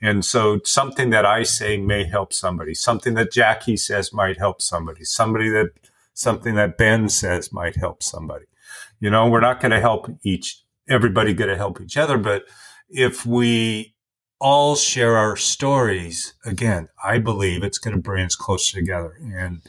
And 0.00 0.24
so 0.24 0.60
something 0.64 1.10
that 1.10 1.26
I 1.26 1.42
say 1.42 1.76
may 1.76 2.04
help 2.04 2.32
somebody. 2.32 2.74
Something 2.74 3.14
that 3.14 3.32
Jackie 3.32 3.76
says 3.76 4.12
might 4.12 4.38
help 4.38 4.62
somebody. 4.62 5.04
Somebody 5.04 5.48
that, 5.48 5.70
something 6.12 6.54
that 6.54 6.78
Ben 6.78 7.08
says 7.08 7.52
might 7.52 7.76
help 7.76 8.02
somebody. 8.02 8.44
You 9.00 9.10
know, 9.10 9.28
we're 9.28 9.40
not 9.40 9.60
going 9.60 9.72
to 9.72 9.80
help 9.80 10.08
each, 10.22 10.62
everybody 10.88 11.34
going 11.34 11.50
to 11.50 11.56
help 11.56 11.80
each 11.80 11.96
other. 11.96 12.18
But 12.18 12.44
if 12.88 13.26
we 13.26 13.94
all 14.40 14.76
share 14.76 15.16
our 15.16 15.36
stories, 15.36 16.34
again, 16.44 16.88
I 17.02 17.18
believe 17.18 17.62
it's 17.62 17.78
going 17.78 17.96
to 17.96 18.02
bring 18.02 18.26
us 18.26 18.36
closer 18.36 18.78
together. 18.78 19.16
And 19.34 19.62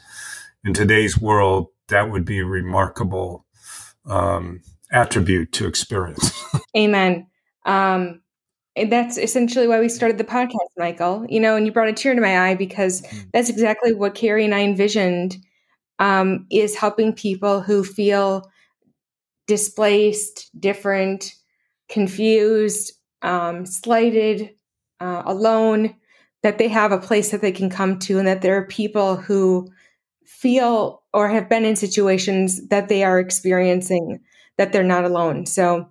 in 0.64 0.74
today's 0.74 1.18
world, 1.18 1.68
that 1.88 2.10
would 2.10 2.26
be 2.26 2.42
remarkable, 2.42 3.46
um, 4.06 4.62
attribute 4.96 5.52
to 5.52 5.68
experience. 5.68 6.32
Amen. 6.78 7.28
Um, 7.66 8.22
that's 8.90 9.18
essentially 9.18 9.68
why 9.68 9.80
we 9.80 9.90
started 9.90 10.18
the 10.18 10.24
podcast, 10.24 10.70
Michael. 10.78 11.26
You 11.30 11.40
know, 11.40 11.56
and 11.56 11.66
you 11.66 11.72
brought 11.72 11.90
a 11.90 11.94
tear 11.94 12.16
to 12.16 12.22
my 12.22 12.50
eye 12.50 12.56
because 12.56 13.02
mm. 13.02 13.28
that's 13.34 13.50
exactly 13.50 13.94
what 13.94 14.16
Carrie 14.16 14.46
and 14.46 14.56
I 14.56 14.62
envisioned 14.62 15.38
um, 16.00 16.48
is 16.50 16.76
helping 16.76 17.14
people 17.14 17.62
who 17.62 17.84
feel 17.84 18.50
displaced, 19.48 20.50
different, 20.60 21.34
confused, 21.88 22.94
um, 23.22 23.66
slighted, 23.66 24.52
uh, 25.00 25.24
alone, 25.26 25.96
that 26.42 26.58
they 26.58 26.68
have 26.68 26.92
a 26.92 27.00
place 27.00 27.32
that 27.32 27.42
they 27.42 27.52
can 27.52 27.70
come 27.70 28.00
to, 28.00 28.18
and 28.18 28.28
that 28.28 28.42
there 28.42 28.58
are 28.58 28.68
people 28.68 29.16
who 29.16 29.70
feel 30.26 31.04
or 31.14 31.30
have 31.30 31.48
been 31.48 31.66
in 31.66 31.76
situations 31.76 32.68
that 32.68 32.90
they 32.90 33.04
are 33.04 33.20
experiencing 33.20 34.20
that 34.58 34.72
they're 34.72 34.84
not 34.84 35.06
alone. 35.06 35.46
So, 35.46 35.90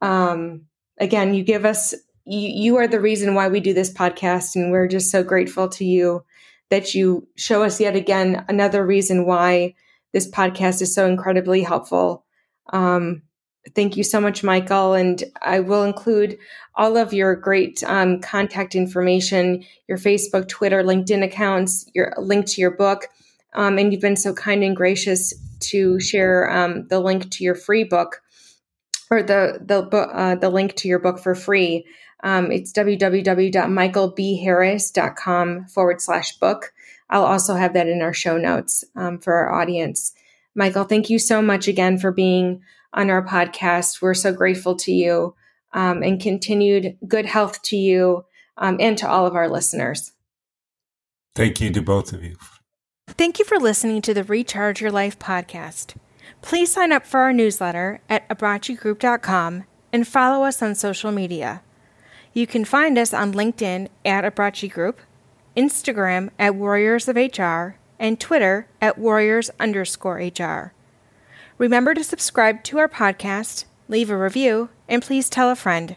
um, 0.00 0.62
again, 0.98 1.34
you 1.34 1.42
give 1.42 1.64
us 1.64 1.94
you, 2.24 2.48
you 2.48 2.76
are 2.76 2.88
the 2.88 3.00
reason 3.00 3.34
why 3.34 3.48
we 3.48 3.60
do 3.60 3.74
this 3.74 3.92
podcast. 3.92 4.54
And 4.54 4.70
we're 4.70 4.88
just 4.88 5.10
so 5.10 5.22
grateful 5.22 5.68
to 5.70 5.84
you 5.84 6.24
that 6.70 6.94
you 6.94 7.26
show 7.36 7.62
us 7.64 7.80
yet 7.80 7.96
again 7.96 8.44
another 8.48 8.86
reason 8.86 9.26
why 9.26 9.74
this 10.12 10.30
podcast 10.30 10.80
is 10.80 10.94
so 10.94 11.06
incredibly 11.06 11.62
helpful. 11.62 12.24
Um, 12.72 13.22
thank 13.74 13.96
you 13.96 14.04
so 14.04 14.20
much, 14.20 14.44
Michael. 14.44 14.94
And 14.94 15.22
I 15.42 15.60
will 15.60 15.82
include 15.82 16.38
all 16.76 16.96
of 16.96 17.12
your 17.12 17.34
great 17.34 17.82
um, 17.84 18.20
contact 18.20 18.74
information, 18.74 19.64
your 19.88 19.98
Facebook, 19.98 20.48
Twitter, 20.48 20.82
LinkedIn 20.82 21.24
accounts, 21.24 21.90
your 21.94 22.14
link 22.16 22.46
to 22.46 22.60
your 22.60 22.70
book. 22.70 23.08
Um, 23.54 23.78
and 23.78 23.92
you've 23.92 24.00
been 24.00 24.16
so 24.16 24.32
kind 24.32 24.62
and 24.62 24.76
gracious 24.76 25.34
to 25.60 26.00
share 26.00 26.50
um, 26.50 26.88
the 26.88 27.00
link 27.00 27.30
to 27.32 27.44
your 27.44 27.54
free 27.54 27.84
book 27.84 28.22
or 29.10 29.22
the 29.22 29.58
the 29.60 29.82
uh, 29.96 30.34
the 30.36 30.50
link 30.50 30.74
to 30.76 30.88
your 30.88 30.98
book 30.98 31.18
for 31.18 31.34
free. 31.34 31.84
Um, 32.22 32.52
it's 32.52 32.72
www.michaelbharris.com 32.72 35.66
forward 35.66 36.00
slash 36.00 36.38
book. 36.38 36.72
I'll 37.08 37.24
also 37.24 37.54
have 37.54 37.74
that 37.74 37.88
in 37.88 38.02
our 38.02 38.12
show 38.12 38.36
notes 38.36 38.84
um, 38.94 39.18
for 39.18 39.34
our 39.34 39.52
audience. 39.52 40.12
Michael, 40.54 40.84
thank 40.84 41.10
you 41.10 41.18
so 41.18 41.42
much 41.42 41.66
again 41.66 41.98
for 41.98 42.12
being 42.12 42.62
on 42.92 43.10
our 43.10 43.24
podcast. 43.24 44.02
We're 44.02 44.14
so 44.14 44.32
grateful 44.32 44.76
to 44.76 44.92
you 44.92 45.34
um, 45.72 46.02
and 46.02 46.20
continued 46.20 46.96
good 47.06 47.26
health 47.26 47.62
to 47.62 47.76
you 47.76 48.24
um, 48.58 48.76
and 48.80 48.98
to 48.98 49.08
all 49.08 49.26
of 49.26 49.34
our 49.34 49.48
listeners. 49.48 50.12
Thank 51.34 51.60
you 51.60 51.70
to 51.70 51.82
both 51.82 52.12
of 52.12 52.24
you. 52.24 52.36
Thank 53.16 53.38
you 53.38 53.44
for 53.44 53.58
listening 53.58 54.02
to 54.02 54.14
the 54.14 54.24
Recharge 54.24 54.80
Your 54.80 54.90
Life 54.90 55.18
podcast. 55.18 55.94
Please 56.42 56.72
sign 56.72 56.92
up 56.92 57.04
for 57.04 57.20
our 57.20 57.32
newsletter 57.32 58.00
at 58.08 58.26
abbraccigroup.com 58.28 59.64
and 59.92 60.08
follow 60.08 60.44
us 60.44 60.62
on 60.62 60.74
social 60.74 61.12
media. 61.12 61.62
You 62.32 62.46
can 62.46 62.64
find 62.64 62.96
us 62.96 63.12
on 63.12 63.34
LinkedIn 63.34 63.88
at 64.04 64.24
Abbracci 64.24 64.72
Group, 64.72 65.00
Instagram 65.56 66.30
at 66.38 66.54
Warriors 66.54 67.08
of 67.08 67.16
HR, 67.16 67.76
and 67.98 68.18
Twitter 68.18 68.68
at 68.80 68.96
Warriors 68.96 69.50
underscore 69.58 70.16
HR. 70.16 70.72
Remember 71.58 71.92
to 71.92 72.04
subscribe 72.04 72.62
to 72.64 72.78
our 72.78 72.88
podcast, 72.88 73.64
leave 73.88 74.08
a 74.08 74.16
review, 74.16 74.70
and 74.88 75.02
please 75.02 75.28
tell 75.28 75.50
a 75.50 75.56
friend. 75.56 75.96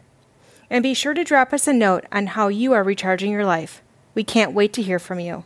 And 0.70 0.84
be 0.84 0.94
sure 0.94 1.14
to 1.14 1.24
drop 1.24 1.54
us 1.54 1.68
a 1.68 1.74
note 1.74 2.06
on 2.12 2.28
how 2.28 2.48
you 2.48 2.74
are 2.74 2.84
recharging 2.84 3.32
your 3.32 3.46
life. 3.46 3.82
We 4.16 4.24
can't 4.24 4.54
wait 4.54 4.74
to 4.74 4.82
hear 4.82 5.00
from 5.00 5.20
you. 5.20 5.46